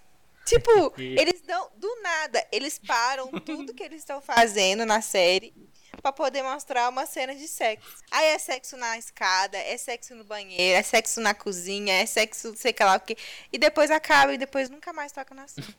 Tipo, 0.45 0.93
eles 0.99 1.41
dão 1.41 1.69
do 1.75 2.01
nada, 2.01 2.45
eles 2.51 2.79
param 2.79 3.31
tudo 3.31 3.73
que 3.73 3.83
eles 3.83 3.99
estão 3.99 4.21
fazendo 4.21 4.85
na 4.85 5.01
série 5.01 5.53
para 6.01 6.11
poder 6.11 6.43
mostrar 6.43 6.89
uma 6.89 7.05
cena 7.05 7.35
de 7.35 7.47
sexo. 7.47 7.87
Aí 8.11 8.27
é 8.27 8.39
sexo 8.39 8.77
na 8.77 8.97
escada, 8.97 9.57
é 9.57 9.77
sexo 9.77 10.15
no 10.15 10.23
banheiro, 10.23 10.77
é 10.77 10.83
sexo 10.83 11.21
na 11.21 11.33
cozinha, 11.33 11.93
é 11.93 12.05
sexo 12.05 12.53
sei 12.55 12.73
lá 12.79 12.95
o 12.95 12.99
que. 12.99 13.17
E 13.51 13.57
depois 13.57 13.91
acaba 13.91 14.33
e 14.33 14.37
depois 14.37 14.69
nunca 14.69 14.93
mais 14.93 15.11
toca 15.11 15.33
no 15.35 15.41
assunto. 15.41 15.75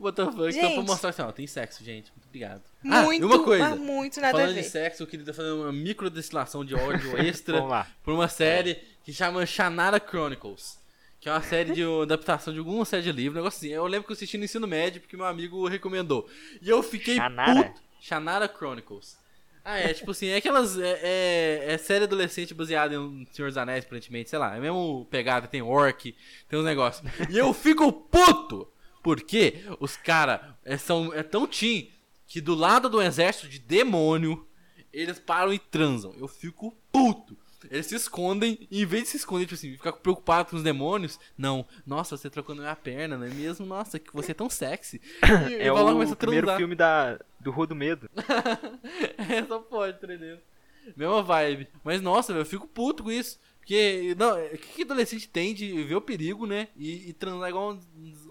What 0.00 0.16
the 0.16 0.24
fuck? 0.24 0.56
Então, 0.56 0.72
pra 0.74 0.82
mostrar 0.82 1.10
assim, 1.10 1.22
ó, 1.22 1.32
tem 1.32 1.46
sexo, 1.46 1.84
gente. 1.84 2.10
Muito 2.12 2.26
obrigado. 2.26 2.62
Muito, 2.82 3.24
ah, 3.24 3.26
uma 3.26 3.44
coisa. 3.44 3.76
muito 3.76 4.20
nada 4.20 4.32
Falando 4.32 4.50
a 4.50 4.54
ver. 4.54 4.62
de 4.62 4.68
sexo, 4.68 5.02
eu 5.02 5.06
queria 5.06 5.32
fazer 5.32 5.50
uma 5.50 5.72
micro 5.72 6.10
destilação 6.10 6.64
de 6.64 6.74
ódio 6.74 7.16
extra 7.20 7.86
por 8.02 8.12
uma 8.12 8.28
série 8.28 8.82
que 9.04 9.12
chama 9.12 9.46
Shannara 9.46 10.00
Chronicles. 10.00 10.82
Que 11.20 11.30
é 11.30 11.32
uma 11.32 11.42
série 11.42 11.72
de 11.72 11.84
uma 11.84 12.02
adaptação 12.04 12.52
de 12.52 12.58
alguma 12.58 12.84
série 12.84 13.02
de 13.02 13.12
livro, 13.12 13.38
um 13.38 13.42
negócio 13.42 13.56
assim. 13.56 13.68
Eu 13.68 13.86
lembro 13.86 14.06
que 14.06 14.12
eu 14.12 14.14
assisti 14.14 14.36
no 14.36 14.44
ensino 14.44 14.66
médio 14.66 15.00
porque 15.00 15.16
meu 15.16 15.24
amigo 15.24 15.66
recomendou. 15.66 16.28
E 16.60 16.68
eu 16.68 16.82
fiquei 16.82 17.16
Shannara? 17.16 17.64
puto. 17.64 17.80
Shannara 18.00 18.46
Chronicles. 18.46 19.16
Ah, 19.64 19.78
é, 19.78 19.94
tipo 19.94 20.10
assim, 20.10 20.28
é 20.28 20.36
aquelas. 20.36 20.78
É, 20.78 21.00
é, 21.02 21.72
é, 21.72 21.78
série 21.78 22.04
adolescente 22.04 22.52
baseada 22.52 22.94
em 22.94 23.26
Senhor 23.32 23.48
dos 23.48 23.56
Anéis, 23.56 23.84
aparentemente, 23.84 24.28
sei 24.28 24.38
lá. 24.38 24.54
É 24.54 24.60
mesmo 24.60 25.06
pegada, 25.10 25.48
tem 25.48 25.62
orc, 25.62 26.14
tem 26.48 26.58
uns 26.58 26.64
negócios. 26.64 27.10
E 27.30 27.38
eu 27.38 27.52
fico 27.54 27.90
puto! 27.90 28.68
Porque 29.02 29.62
os 29.80 29.96
caras 29.96 30.40
é, 30.64 30.76
são 30.76 31.12
é 31.12 31.22
tão 31.22 31.46
teen 31.46 31.90
que 32.26 32.40
do 32.40 32.54
lado 32.54 32.88
do 32.88 33.00
exército 33.00 33.48
de 33.48 33.58
demônio, 33.58 34.46
eles 34.92 35.18
param 35.18 35.52
e 35.52 35.58
transam. 35.58 36.14
Eu 36.18 36.28
fico 36.28 36.76
puto. 36.90 37.36
Eles 37.70 37.86
se 37.86 37.94
escondem 37.94 38.66
e 38.70 38.82
em 38.82 38.86
vez 38.86 39.04
de 39.04 39.08
se 39.10 39.16
esconder, 39.16 39.44
tipo 39.44 39.54
assim, 39.54 39.72
ficar 39.72 39.92
preocupado 39.92 40.50
com 40.50 40.56
os 40.56 40.62
demônios, 40.62 41.18
não. 41.36 41.66
Nossa, 41.86 42.16
você 42.16 42.28
trocou 42.28 42.54
minha 42.54 42.76
perna, 42.76 43.16
não 43.16 43.26
é 43.26 43.30
mesmo? 43.30 43.64
Nossa, 43.64 43.98
que 43.98 44.12
você 44.12 44.32
é 44.32 44.34
tão 44.34 44.50
sexy. 44.50 45.00
E 45.50 45.54
é 45.54 45.72
o 45.72 46.16
primeiro 46.16 46.54
filme 46.56 46.74
da, 46.74 47.18
do 47.44 47.50
Rua 47.50 47.66
do 47.66 47.76
Medo. 47.76 48.10
é, 49.18 49.44
só 49.44 49.58
pode, 49.60 49.98
entendeu? 50.02 50.38
Mesma 50.96 51.22
vibe. 51.22 51.68
Mas 51.84 52.00
nossa, 52.00 52.32
eu 52.32 52.44
fico 52.44 52.66
puto 52.66 53.04
com 53.04 53.10
isso. 53.12 53.38
Porque, 53.64 54.14
não, 54.18 54.38
o 54.38 54.58
que, 54.58 54.58
que 54.58 54.82
adolescente 54.82 55.26
tem 55.26 55.54
de 55.54 55.82
ver 55.84 55.94
o 55.94 56.00
perigo, 56.00 56.46
né? 56.46 56.68
E, 56.76 57.08
e 57.08 57.12
transar 57.14 57.48
igual 57.48 57.72
um, 57.72 57.80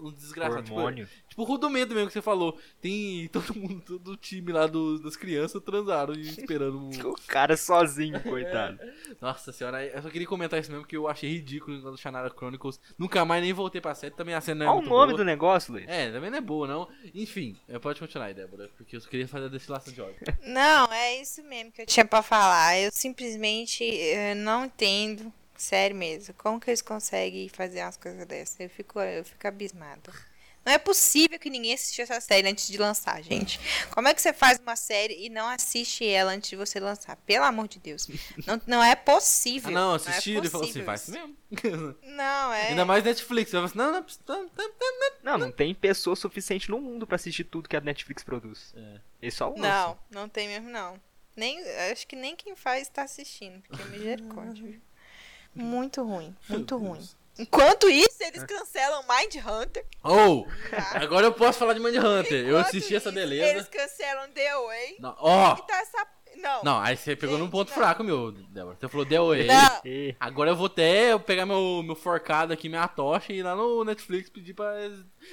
um 0.06 0.12
desgraçado. 0.12 0.62
Tipo, 0.62 0.76
Hormônio. 0.76 1.06
Tipo, 1.06 1.28
tipo 1.28 1.42
o 1.42 1.44
Rudomento 1.44 1.92
mesmo 1.92 2.06
que 2.06 2.12
você 2.12 2.22
falou. 2.22 2.56
Tem 2.80 3.28
todo 3.32 3.52
mundo, 3.52 3.82
todo 3.82 4.12
o 4.12 4.16
time 4.16 4.52
lá 4.52 4.68
do, 4.68 5.00
das 5.00 5.16
crianças 5.16 5.60
transaram 5.60 6.14
e 6.14 6.20
esperando. 6.30 6.88
o 7.04 7.16
cara 7.26 7.56
sozinho, 7.56 8.22
coitado. 8.22 8.80
É. 8.80 8.94
Nossa 9.20 9.50
senhora, 9.50 9.84
eu 9.84 10.00
só 10.00 10.08
queria 10.08 10.26
comentar 10.26 10.60
isso 10.60 10.70
mesmo 10.70 10.86
que 10.86 10.96
eu 10.96 11.08
achei 11.08 11.28
ridículo 11.28 11.82
quando 11.82 11.98
Shannara 11.98 12.30
Chronicles. 12.30 12.78
Nunca 12.96 13.24
mais 13.24 13.42
nem 13.42 13.52
voltei 13.52 13.80
pra 13.80 13.94
série, 13.94 14.14
também 14.14 14.36
a 14.36 14.40
cena 14.40 14.64
não 14.64 14.72
é 14.72 14.76
Olha 14.76 14.86
o 14.86 14.88
nome 14.88 15.12
boa. 15.12 15.16
do 15.18 15.24
negócio, 15.24 15.72
Luiz. 15.72 15.88
É, 15.88 16.12
também 16.12 16.30
não 16.30 16.38
é 16.38 16.40
boa, 16.40 16.68
não. 16.68 16.88
Enfim, 17.12 17.56
pode 17.82 17.98
continuar 17.98 18.26
aí, 18.26 18.34
Débora, 18.34 18.70
porque 18.76 18.94
eu 18.94 19.00
só 19.00 19.08
queria 19.08 19.26
fazer 19.26 19.46
a 19.46 19.48
destilação 19.48 19.92
de 19.92 20.00
ódio. 20.00 20.16
Não, 20.46 20.92
é 20.92 21.20
isso 21.20 21.42
mesmo 21.42 21.72
que 21.72 21.82
eu 21.82 21.86
tinha 21.86 22.04
pra 22.04 22.22
falar. 22.22 22.78
Eu 22.78 22.92
simplesmente 22.92 23.82
eu 23.82 24.36
não 24.36 24.66
entendo 24.66 25.23
Sério 25.56 25.96
mesmo. 25.96 26.34
Como 26.34 26.60
que 26.60 26.70
eles 26.70 26.82
conseguem 26.82 27.48
fazer 27.48 27.82
umas 27.82 27.96
coisas 27.96 28.26
dessas? 28.26 28.58
Eu 28.58 28.70
fico, 28.70 29.00
eu 29.00 29.24
fico 29.24 29.46
abismada. 29.46 30.12
Não 30.64 30.72
é 30.72 30.78
possível 30.78 31.38
que 31.38 31.50
ninguém 31.50 31.74
assistiu 31.74 32.04
essa 32.04 32.18
série 32.22 32.48
antes 32.48 32.66
de 32.68 32.78
lançar, 32.78 33.22
gente. 33.22 33.60
Como 33.90 34.08
é 34.08 34.14
que 34.14 34.22
você 34.22 34.32
faz 34.32 34.58
uma 34.58 34.76
série 34.76 35.26
e 35.26 35.28
não 35.28 35.46
assiste 35.46 36.06
ela 36.06 36.32
antes 36.32 36.48
de 36.48 36.56
você 36.56 36.80
lançar? 36.80 37.16
Pelo 37.16 37.44
amor 37.44 37.68
de 37.68 37.78
Deus. 37.78 38.08
Não, 38.46 38.60
não 38.66 38.82
é 38.82 38.96
possível. 38.96 39.68
Ah, 39.68 39.72
não, 39.72 39.94
assistiram 39.94 40.42
é 40.42 40.46
e 40.46 40.48
falou 40.48 40.66
assim, 40.66 40.82
faz 40.82 41.08
mesmo. 41.08 41.36
Não, 42.02 42.52
é. 42.52 42.68
Ainda 42.68 42.84
mais 42.84 43.04
Netflix. 43.04 43.52
Eu 43.52 43.62
assim, 43.62 43.78
não, 43.78 43.92
não, 43.92 44.06
não, 44.26 44.50
não, 45.22 45.38
não 45.38 45.52
tem 45.52 45.74
pessoa 45.74 46.16
suficiente 46.16 46.70
no 46.70 46.80
mundo 46.80 47.06
para 47.06 47.16
assistir 47.16 47.44
tudo 47.44 47.68
que 47.68 47.76
a 47.76 47.80
Netflix 47.80 48.24
produz. 48.24 48.72
É. 48.74 49.00
E 49.22 49.30
só 49.30 49.52
o 49.52 49.58
Não, 49.58 49.98
não 50.10 50.28
tem 50.28 50.48
mesmo, 50.48 50.70
não. 50.70 51.00
Nem, 51.36 51.60
acho 51.92 52.06
que 52.06 52.16
nem 52.16 52.34
quem 52.34 52.56
faz 52.56 52.82
está 52.82 53.02
assistindo, 53.02 53.60
porque 53.62 53.82
é 53.82 53.86
misericórdia. 53.86 54.80
Muito 55.54 56.02
ruim, 56.02 56.34
muito 56.48 56.76
ruim. 56.76 57.00
Enquanto 57.38 57.88
isso, 57.88 58.22
eles 58.22 58.44
cancelam 58.44 59.02
Mind 59.02 59.34
Hunter. 59.44 59.84
Oh! 60.04 60.46
Tá? 60.70 61.02
Agora 61.02 61.26
eu 61.26 61.32
posso 61.32 61.58
falar 61.58 61.74
de 61.74 61.80
Mind 61.80 61.96
Hunter. 61.96 62.46
Eu 62.46 62.56
assisti 62.58 62.94
isso, 62.94 63.08
essa 63.08 63.12
beleza. 63.12 63.50
Eles 63.50 63.68
cancelam 63.68 64.30
The 64.30 64.50
Away. 64.50 64.98
Ó! 65.02 65.52
Oh. 65.52 65.56
Tá 65.62 65.76
essa 65.78 66.06
Não. 66.36 66.62
Não, 66.62 66.80
aí 66.80 66.96
você 66.96 67.16
pegou 67.16 67.36
num 67.36 67.44
Gente, 67.44 67.52
ponto 67.52 67.68
não. 67.68 67.74
fraco, 67.74 68.04
meu, 68.04 68.32
Débora. 68.32 68.76
Você 68.78 68.88
falou 68.88 69.06
The 69.06 69.20
Way. 69.20 69.46
Não. 69.46 69.80
Agora 70.20 70.50
eu 70.50 70.56
vou 70.56 70.66
até 70.66 71.18
pegar 71.18 71.46
meu, 71.46 71.82
meu 71.82 71.94
forcado 71.96 72.52
aqui, 72.52 72.68
minha 72.68 72.86
tocha 72.86 73.32
e 73.32 73.38
ir 73.38 73.42
lá 73.42 73.56
no 73.56 73.84
Netflix 73.84 74.30
pedir 74.30 74.54
pra. 74.54 74.72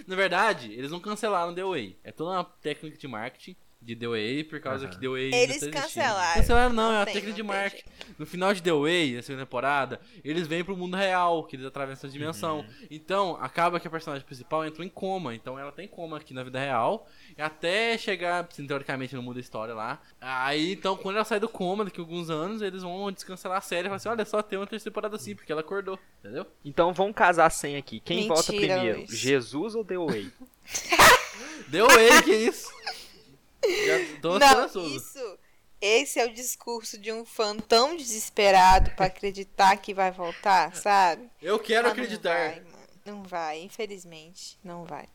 Na 0.08 0.16
verdade, 0.16 0.74
eles 0.74 0.92
não 0.92 1.00
cancelaram 1.00 1.54
The 1.54 1.64
Way. 1.64 2.00
É 2.04 2.12
toda 2.12 2.32
uma 2.32 2.44
técnica 2.44 2.98
de 2.98 3.08
marketing 3.08 3.56
de 3.82 3.96
The 3.96 4.08
Way, 4.08 4.44
por 4.44 4.60
causa 4.60 4.86
Aham. 4.86 4.94
que 4.94 5.00
The 5.00 5.08
Way. 5.08 5.24
Eles 5.34 5.34
tá 5.34 5.44
existindo. 5.44 5.72
cancelaram. 5.72 6.34
Cancelaram 6.42 6.74
não, 6.74 6.84
é 6.84 6.88
Não 6.88 7.00
uma 7.00 7.06
tem, 7.06 7.14
técnica 7.16 7.36
de 7.36 7.44
marketing. 7.44 7.84
No 8.20 8.26
final 8.26 8.54
de 8.54 8.62
The 8.62 8.72
Way, 8.72 9.16
na 9.16 9.22
segunda 9.24 9.46
temporada, 9.46 10.00
eles 10.24 10.48
vêm 10.48 10.64
pro 10.64 10.78
mundo 10.78 10.96
real, 10.96 11.44
que 11.46 11.56
eles 11.56 11.66
atravessam 11.66 12.10
a 12.10 12.14
dimensão. 12.14 12.60
Uhum. 12.60 12.66
Então, 12.92 13.38
acaba 13.42 13.80
que 13.80 13.88
a 13.88 13.92
personagem 13.92 14.26
principal 14.26 14.66
entrou 14.66 14.86
em 14.86 14.90
coma. 14.90 15.34
Então 15.34 15.58
ela 15.58 15.72
tem 15.72 15.88
coma 15.88 16.18
aqui 16.18 16.34
na 16.34 16.44
vida 16.44 16.60
real. 16.60 17.08
E 17.38 17.42
até 17.42 17.98
chegar, 17.98 18.48
assim, 18.50 18.68
teoricamente, 18.68 19.16
no 19.16 19.24
mundo 19.24 19.36
da 19.36 19.42
história 19.42 19.74
lá. 19.74 20.00
Aí, 20.20 20.74
então, 20.74 20.96
quando 20.96 21.16
ela 21.16 21.26
sai 21.26 21.40
do 21.40 21.50
coma, 21.50 21.84
daqui 21.86 22.00
a 22.00 22.04
alguns 22.04 22.30
anos, 22.30 22.62
eles 22.62 22.84
vão 22.84 23.12
descancelar 23.12 23.58
a 23.58 23.62
série 23.62 23.82
e 23.82 23.86
falar 23.86 23.96
assim: 23.96 24.10
olha 24.10 24.26
só, 24.26 24.42
tem 24.42 24.60
uma 24.60 24.68
terceira 24.68 24.92
temporada 24.92 25.16
assim, 25.16 25.36
porque 25.36 25.52
ela 25.52 25.62
acordou. 25.62 25.98
Entendeu? 26.20 26.46
Então 26.64 26.94
vamos 26.94 27.16
casar 27.16 27.50
sem 27.50 27.76
aqui. 27.78 28.00
Quem 28.00 28.18
Mentira, 28.18 28.36
volta 28.36 28.54
primeiro? 28.54 28.98
Luiz. 29.00 29.10
Jesus 29.10 29.74
ou 29.74 29.84
The 29.84 29.98
Way? 29.98 30.32
Deu 31.68 31.88
Way, 31.88 32.22
que 32.24 32.36
isso? 32.36 32.70
Não, 34.40 34.88
isso. 34.88 35.38
Esse 35.80 36.20
é 36.20 36.26
o 36.26 36.34
discurso 36.34 36.98
de 36.98 37.12
um 37.12 37.26
fã 37.26 37.58
tão 37.58 37.98
desesperado 37.98 38.92
pra 38.92 39.08
acreditar 39.08 39.76
que 39.78 39.94
vai 39.94 40.12
voltar, 40.12 40.76
sabe? 40.76 41.28
Eu 41.42 41.58
quero 41.58 41.88
Ah, 41.88 41.92
acreditar. 41.92 42.38
Não 42.38 42.54
vai. 42.54 42.64
Não 43.04 43.24
vai, 43.24 43.62
infelizmente. 43.64 44.60
Não 44.64 44.86
vai. 44.86 45.06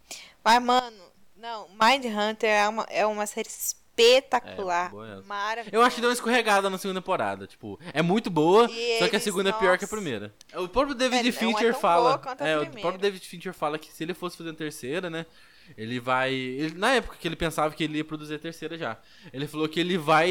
Mas, 0.42 0.61
mano, 0.61 0.97
não. 1.37 1.69
Mind 1.69 2.05
Hunter 2.07 2.51
é 2.51 2.69
uma, 2.69 2.83
é 2.90 3.07
uma 3.07 3.27
série 3.29 3.49
espetacular. 3.49 4.90
É, 4.92 5.23
maravilhosa. 5.23 5.77
Eu 5.77 5.83
acho 5.83 5.95
que 5.95 6.01
deu 6.01 6.11
uma 6.11 6.14
escorregada 6.14 6.69
na 6.69 6.79
segunda 6.79 7.01
temporada. 7.01 7.47
Tipo, 7.47 7.79
é 7.95 8.03
muito 8.03 8.29
boa, 8.29 8.64
E 8.69 8.99
só 8.99 9.05
que 9.09 9.14
a 9.14 9.19
eles, 9.19 9.23
segunda 9.23 9.51
é 9.51 9.53
pior 9.53 9.79
que 9.79 9.85
a 9.85 9.87
nossa. 9.87 9.95
primeira. 9.97 10.35
O 10.55 10.69
próprio 10.69 10.97
David 10.97 11.27
É, 11.27 11.29
é 11.29 11.33
Fincher 11.33 11.73
tão 11.73 11.81
fala. 11.81 12.21
É, 12.40 12.59
o 12.59 12.66
próprio 12.71 12.99
David 12.99 13.27
Fincher 13.27 13.55
fala 13.55 13.79
que 13.79 13.92
se 13.92 14.03
ele 14.03 14.14
fosse 14.14 14.37
fazer 14.37 14.51
a 14.51 14.55
terceira, 14.55 15.09
né? 15.09 15.25
Ele 15.76 15.98
vai. 16.00 16.33
ele- 16.33 16.79
na 16.79 16.92
época 16.92 17.16
que 17.20 17.26
ele 17.26 17.37
pensava 17.37 17.74
que 17.74 17.85
ele 17.85 17.98
ia 17.98 18.05
produzir 18.05 18.35
a 18.35 18.38
terceira 18.38 18.76
já. 18.76 18.98
Ele 19.33 19.46
falou 19.46 19.68
que 19.68 19.81
ele 19.81 19.96
vai 19.98 20.31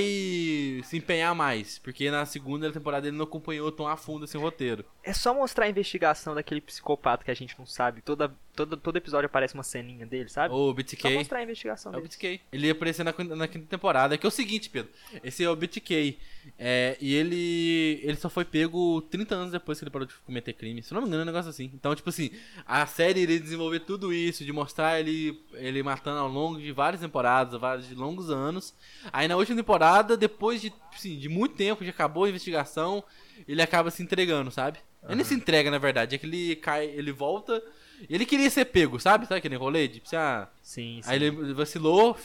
se 0.83 0.97
empenhar 0.97 1.33
mais. 1.35 1.79
Porque 1.79 2.09
na 2.11 2.25
segunda 2.25 2.71
temporada 2.71 3.07
ele 3.07 3.17
não 3.17 3.25
acompanhou 3.25 3.71
tão 3.71 3.87
a 3.87 3.97
fundo 3.97 4.25
esse 4.25 4.37
roteiro. 4.37 4.85
É 5.03 5.13
só 5.13 5.33
mostrar 5.33 5.65
a 5.65 5.69
investigação 5.69 6.35
daquele 6.35 6.61
psicopata 6.61 7.23
que 7.23 7.31
a 7.31 7.35
gente 7.35 7.57
não 7.57 7.65
sabe. 7.65 8.01
Toda, 8.01 8.33
todo, 8.55 8.77
todo 8.77 8.95
episódio 8.97 9.25
aparece 9.25 9.53
uma 9.53 9.63
ceninha 9.63 10.05
dele, 10.05 10.29
sabe? 10.29 10.53
O 10.53 10.67
Só 10.67 10.73
BTK. 10.73 11.09
mostrar 11.15 11.39
a 11.39 11.43
investigação 11.43 11.91
É 11.91 11.97
o 11.97 12.01
dele. 12.01 12.07
BTK. 12.09 12.41
Ele 12.51 12.65
ia 12.67 12.71
aparecer 12.71 13.03
na, 13.03 13.11
quin- 13.13 13.23
na 13.35 13.47
quinta 13.47 13.65
temporada. 13.67 14.17
Que 14.17 14.25
é 14.25 14.29
o 14.29 14.31
seguinte, 14.31 14.69
Pedro. 14.69 14.91
Esse 15.23 15.43
é 15.43 15.49
o 15.49 15.55
BTK. 15.55 16.17
É, 16.57 16.97
e 17.01 17.13
ele. 17.13 17.99
Ele 18.03 18.15
só 18.17 18.29
foi 18.29 18.45
pego 18.45 19.01
30 19.01 19.35
anos 19.35 19.51
depois 19.51 19.77
que 19.79 19.83
ele 19.83 19.91
parou 19.91 20.07
de 20.07 20.13
cometer 20.25 20.53
crime. 20.53 20.81
Se 20.81 20.93
eu 20.93 20.95
não 20.95 21.01
me 21.01 21.07
engano, 21.07 21.21
é 21.21 21.23
um 21.23 21.27
negócio 21.27 21.49
assim. 21.49 21.69
Então, 21.73 21.93
tipo 21.95 22.09
assim, 22.09 22.29
a 22.65 22.85
série 22.85 23.21
iria 23.21 23.39
desenvolver 23.39 23.79
tudo 23.81 24.13
isso, 24.13 24.45
de 24.45 24.51
mostrar 24.51 24.99
ele, 24.99 25.41
ele 25.53 25.81
matando 25.83 26.19
ao 26.19 26.27
longo 26.27 26.59
de 26.59 26.71
várias 26.71 27.01
temporadas, 27.01 27.59
vários 27.59 27.87
de 27.87 27.95
longos 27.95 28.29
anos. 28.29 28.73
Aí 29.11 29.27
na 29.27 29.35
última 29.35 29.57
temporada, 29.57 30.15
depois 30.15 30.61
de, 30.61 30.71
assim, 30.93 31.17
de 31.17 31.27
muito 31.29 31.55
tempo, 31.55 31.83
já 31.83 31.89
acabou 31.89 32.23
a 32.25 32.29
investigação, 32.29 33.03
ele 33.47 33.61
acaba 33.61 33.89
se 33.91 34.01
entregando, 34.03 34.51
sabe? 34.51 34.79
Ele 35.07 35.15
não 35.15 35.25
se 35.25 35.33
entrega, 35.35 35.69
na 35.69 35.77
verdade, 35.77 36.15
é 36.15 36.17
que 36.17 36.25
ele 36.25 36.55
cai, 36.55 36.85
ele 36.85 37.11
volta. 37.11 37.61
Ele 38.09 38.25
queria 38.25 38.49
ser 38.49 38.65
pego, 38.65 38.99
sabe? 38.99 39.25
Sabe 39.25 39.39
aquele 39.39 39.55
rolê? 39.55 39.87
Tipo, 39.87 40.05
assim, 40.07 40.15
ah, 40.15 40.47
Sim, 40.61 40.99
sim. 41.01 41.09
Aí 41.09 41.15
ele 41.23 41.53
vacilou, 41.53 42.17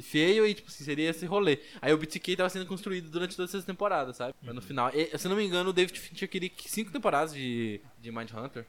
feio, 0.00 0.46
e 0.46 0.54
tipo 0.54 0.68
assim, 0.68 0.84
seria 0.84 1.10
esse 1.10 1.26
rolê. 1.26 1.58
Aí 1.82 1.92
o 1.92 1.98
BTK 1.98 2.36
tava 2.36 2.48
sendo 2.48 2.66
construído 2.66 3.10
durante 3.10 3.34
todas 3.36 3.50
essas 3.52 3.64
temporadas, 3.64 4.16
sabe? 4.16 4.34
Mas 4.42 4.54
no 4.54 4.62
final, 4.62 4.90
e, 4.94 5.16
se 5.18 5.28
não 5.28 5.36
me 5.36 5.44
engano, 5.44 5.70
o 5.70 5.72
David 5.72 5.98
Fincher 5.98 6.28
queria 6.28 6.48
que 6.48 6.70
cinco 6.70 6.90
temporadas 6.92 7.34
de, 7.34 7.80
de 8.00 8.10
Mindhunter. 8.12 8.64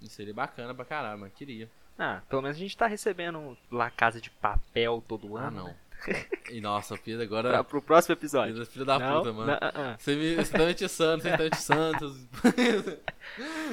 Isso 0.00 0.14
seria 0.14 0.34
bacana 0.34 0.74
pra 0.74 0.84
caralho, 0.84 1.18
mas 1.20 1.32
queria. 1.32 1.68
Ah, 1.98 2.22
pelo 2.28 2.42
menos 2.42 2.56
a 2.56 2.60
gente 2.60 2.76
tá 2.76 2.86
recebendo 2.86 3.58
lá 3.70 3.90
Casa 3.90 4.20
de 4.20 4.30
Papel 4.30 5.02
todo 5.08 5.36
Ah, 5.36 5.48
ano. 5.48 5.56
não. 5.56 5.64
né? 5.66 5.76
E 6.50 6.60
nossa, 6.62 6.96
Pedro, 6.96 7.26
Pra, 7.28 7.38
agora. 7.40 7.64
pro 7.64 7.82
próximo 7.82 8.14
episódio. 8.14 8.54
Filho 8.54 8.66
filho 8.66 8.84
da 8.86 8.98
não, 8.98 9.18
puta, 9.18 9.32
mano. 9.34 9.46
não, 9.52 9.58
ah. 9.60 9.96
Você 9.98 10.14
me 10.14 10.34
você 10.36 10.50
tá 10.52 10.58
me 10.64 10.70
atiçando, 10.70 11.22
você 11.22 11.30
tá 11.30 11.36
me 11.38 11.46
atiçando. 11.46 12.16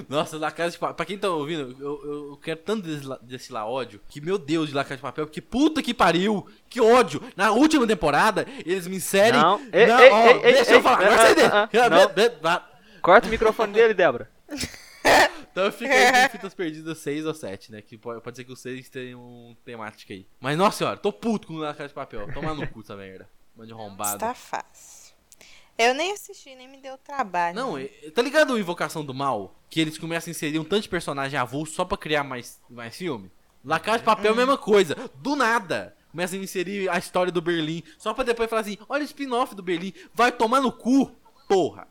Nossa, 0.09 0.37
La 0.37 0.51
Casa 0.51 0.71
de 0.71 0.77
Papel. 0.77 0.95
Pra 0.95 1.05
quem 1.05 1.17
tá 1.17 1.29
ouvindo, 1.29 1.75
eu, 1.79 2.01
eu- 2.31 2.37
quero 2.43 2.59
tanto 2.59 2.85
destilar 3.21 3.65
ódio 3.67 4.01
que, 4.09 4.19
meu 4.19 4.37
Deus, 4.37 4.67
de 4.69 4.75
La 4.75 4.83
Casa 4.83 4.97
de 4.97 5.01
Papel, 5.01 5.25
porque 5.25 5.41
puta 5.41 5.81
que 5.81 5.93
pariu, 5.93 6.45
que 6.69 6.81
ódio. 6.81 7.21
Na 7.35 7.51
última 7.51 7.87
temporada, 7.87 8.45
eles 8.65 8.87
me 8.87 8.97
inserem. 8.97 9.39
Não. 9.39 9.61
Ei, 9.71 9.87
Não, 9.87 9.99
ei, 9.99 10.11
ó, 10.11 10.25
ei, 10.27 10.33
ei, 10.43 10.53
deixa 10.53 10.71
ei, 10.71 10.77
eu 10.77 10.81
falar, 10.81 10.97
ah, 11.01 11.05
agora 11.05 11.17
sai 11.21 11.35
dele. 11.35 12.39
ah. 12.43 12.65
Corta 13.01 13.27
o 13.27 13.31
microfone 13.31 13.71
dele, 13.73 13.93
Débora. 13.93 14.29
Então 15.51 15.71
fica 15.71 15.93
aí 15.93 16.27
com 16.27 16.31
Fitas 16.35 16.53
Perdidas 16.53 16.97
6 16.97 17.25
ou 17.25 17.33
7, 17.33 17.71
né? 17.71 17.81
Que 17.81 17.97
pode, 17.97 18.19
pode 18.21 18.35
ser 18.35 18.43
que 18.43 18.51
o 18.51 18.57
6 18.57 18.89
tenha 18.89 19.17
um 19.17 19.55
temática 19.63 20.13
aí. 20.13 20.27
Mas, 20.37 20.57
nossa 20.57 20.79
senhora, 20.79 20.97
tô 20.97 21.13
puto 21.13 21.47
com 21.47 21.53
La 21.55 21.73
Casa 21.73 21.87
de 21.87 21.93
Papel. 21.93 22.29
Toma 22.33 22.53
no 22.53 22.67
cu 22.67 22.81
essa 22.81 22.93
merda. 22.97 23.29
Mande 23.55 23.71
arrombado. 23.71 24.15
Está 24.15 24.33
fácil. 24.33 25.15
Eu 25.77 25.93
nem 25.93 26.11
assisti, 26.11 26.53
nem 26.55 26.67
me 26.67 26.77
deu 26.81 26.97
trabalho. 26.97 27.55
Não, 27.55 27.77
é- 27.77 27.85
tá 28.13 28.21
ligado 28.21 28.53
o 28.53 28.59
Invocação 28.59 29.03
do 29.05 29.13
Mal? 29.13 29.55
Que 29.69 29.79
eles 29.79 29.97
começam 29.97 30.29
a 30.29 30.31
inserir 30.31 30.59
um 30.59 30.63
tanto 30.65 30.83
de 30.83 30.89
personagem 30.89 31.39
avulso 31.39 31.73
só 31.73 31.85
pra 31.85 31.97
criar 31.97 32.23
mais, 32.25 32.59
mais 32.69 32.97
filme? 32.97 33.31
La 33.63 33.79
Casa 33.79 33.99
de 33.99 34.03
Papel 34.03 34.31
é 34.31 34.33
a 34.33 34.37
mesma 34.37 34.57
coisa. 34.57 34.95
Do 35.15 35.37
nada. 35.37 35.95
Começam 36.11 36.37
a 36.39 36.43
inserir 36.43 36.89
a 36.89 36.97
história 36.97 37.31
do 37.31 37.41
Berlim. 37.41 37.81
Só 37.97 38.13
pra 38.13 38.23
depois 38.25 38.49
falar 38.49 38.61
assim: 38.61 38.77
olha 38.89 39.03
o 39.03 39.05
spin-off 39.05 39.55
do 39.55 39.63
Berlim. 39.63 39.93
Vai 40.13 40.31
tomar 40.33 40.59
no 40.61 40.71
cu, 40.71 41.13
porra. 41.47 41.87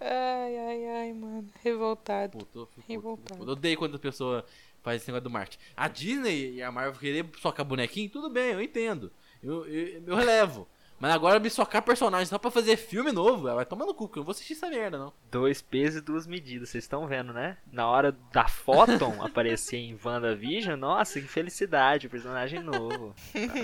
Ai, 0.00 0.58
ai, 0.58 0.86
ai, 0.88 1.12
mano. 1.12 1.48
Revoltado. 1.62 2.38
Fico- 2.38 2.68
Revoltado. 2.86 3.50
Odeio 3.50 3.78
quando 3.78 3.96
a 3.96 3.98
pessoa 3.98 4.44
faz 4.82 5.00
esse 5.02 5.10
negócio 5.10 5.24
do 5.24 5.30
marketing. 5.30 5.62
A 5.76 5.88
Disney 5.88 6.54
e 6.56 6.62
a 6.62 6.70
Marvel 6.70 6.98
querer 7.00 7.26
socar 7.40 7.64
bonequinho, 7.64 8.10
tudo 8.10 8.28
bem, 8.30 8.52
eu 8.52 8.60
entendo. 8.62 9.10
Eu, 9.42 9.66
eu, 9.66 10.02
eu 10.06 10.14
relevo. 10.14 10.68
Mas 10.98 11.12
agora 11.12 11.38
me 11.38 11.50
socar 11.50 11.82
personagem 11.82 12.26
só 12.26 12.38
pra 12.38 12.50
fazer 12.50 12.76
filme 12.76 13.12
novo, 13.12 13.42
vai 13.54 13.66
tomar 13.66 13.84
no 13.84 13.92
cu, 13.94 14.08
que 14.08 14.18
eu 14.18 14.20
não 14.20 14.24
vou 14.24 14.30
assistir 14.32 14.54
essa 14.54 14.68
merda, 14.70 14.96
não. 14.98 15.12
Dois 15.30 15.60
pesos 15.60 16.00
e 16.00 16.04
duas 16.04 16.26
medidas, 16.26 16.70
vocês 16.70 16.84
estão 16.84 17.06
vendo, 17.06 17.32
né? 17.34 17.58
Na 17.70 17.86
hora 17.86 18.16
da 18.32 18.48
Photon 18.48 19.14
aparecer 19.22 19.76
em 19.76 19.98
WandaVision, 20.02 20.78
nossa, 20.78 21.20
que 21.20 21.26
felicidade, 21.28 22.08
personagem 22.08 22.60
novo. 22.62 23.14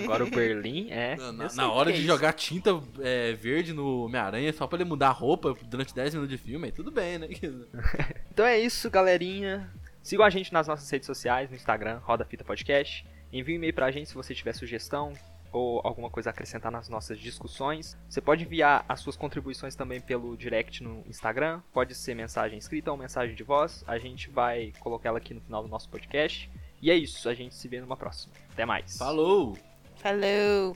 Agora 0.03 0.23
o 0.23 0.29
Berlim 0.29 0.91
é. 0.91 1.15
Na, 1.15 1.31
na- 1.31 1.53
na 1.53 1.71
hora 1.71 1.89
é 1.89 1.93
de 1.93 2.03
jogar 2.05 2.33
tinta 2.33 2.69
é, 2.99 3.33
verde 3.33 3.73
no 3.73 4.05
Homem-Aranha 4.05 4.53
só 4.53 4.67
pra 4.67 4.77
ele 4.77 4.85
mudar 4.89 5.07
a 5.07 5.11
roupa 5.11 5.55
durante 5.63 5.93
10 5.95 6.13
minutos 6.13 6.37
de 6.37 6.43
filme, 6.43 6.65
aí 6.65 6.71
tudo 6.71 6.91
bem, 6.91 7.17
né? 7.17 7.27
Então 8.31 8.45
é 8.45 8.59
isso, 8.59 8.89
galerinha. 8.89 9.71
Sigam 10.01 10.25
a 10.25 10.29
gente 10.29 10.51
nas 10.51 10.67
nossas 10.67 10.89
redes 10.89 11.05
sociais, 11.05 11.49
no 11.49 11.55
Instagram, 11.55 11.99
Roda 12.03 12.25
Fita 12.25 12.43
Podcast. 12.43 13.05
Envie 13.31 13.53
um 13.53 13.55
e-mail 13.55 13.73
pra 13.73 13.89
gente 13.91 14.09
se 14.09 14.15
você 14.15 14.33
tiver 14.35 14.53
sugestão 14.53 15.13
ou 15.53 15.79
alguma 15.83 16.09
coisa 16.09 16.29
a 16.29 16.31
acrescentar 16.31 16.71
nas 16.71 16.89
nossas 16.89 17.19
discussões. 17.19 17.97
Você 18.09 18.19
pode 18.19 18.43
enviar 18.43 18.83
as 18.89 18.99
suas 18.99 19.15
contribuições 19.15 19.75
também 19.75 20.01
pelo 20.01 20.35
direct 20.35 20.83
no 20.83 21.03
Instagram. 21.07 21.61
Pode 21.71 21.95
ser 21.95 22.15
mensagem 22.15 22.57
escrita 22.57 22.91
ou 22.91 22.97
mensagem 22.97 23.35
de 23.35 23.43
voz. 23.43 23.83
A 23.87 23.97
gente 23.97 24.29
vai 24.29 24.73
colocar 24.79 25.09
ela 25.09 25.19
aqui 25.19 25.33
no 25.33 25.41
final 25.41 25.61
do 25.61 25.69
nosso 25.69 25.87
podcast. 25.89 26.49
E 26.81 26.91
é 26.91 26.95
isso, 26.95 27.29
a 27.29 27.33
gente 27.33 27.55
se 27.55 27.67
vê 27.67 27.79
numa 27.79 27.95
próxima. 27.95 28.33
Até 28.51 28.65
mais. 28.65 28.97
Falou! 28.97 29.57
Falou. 29.95 30.75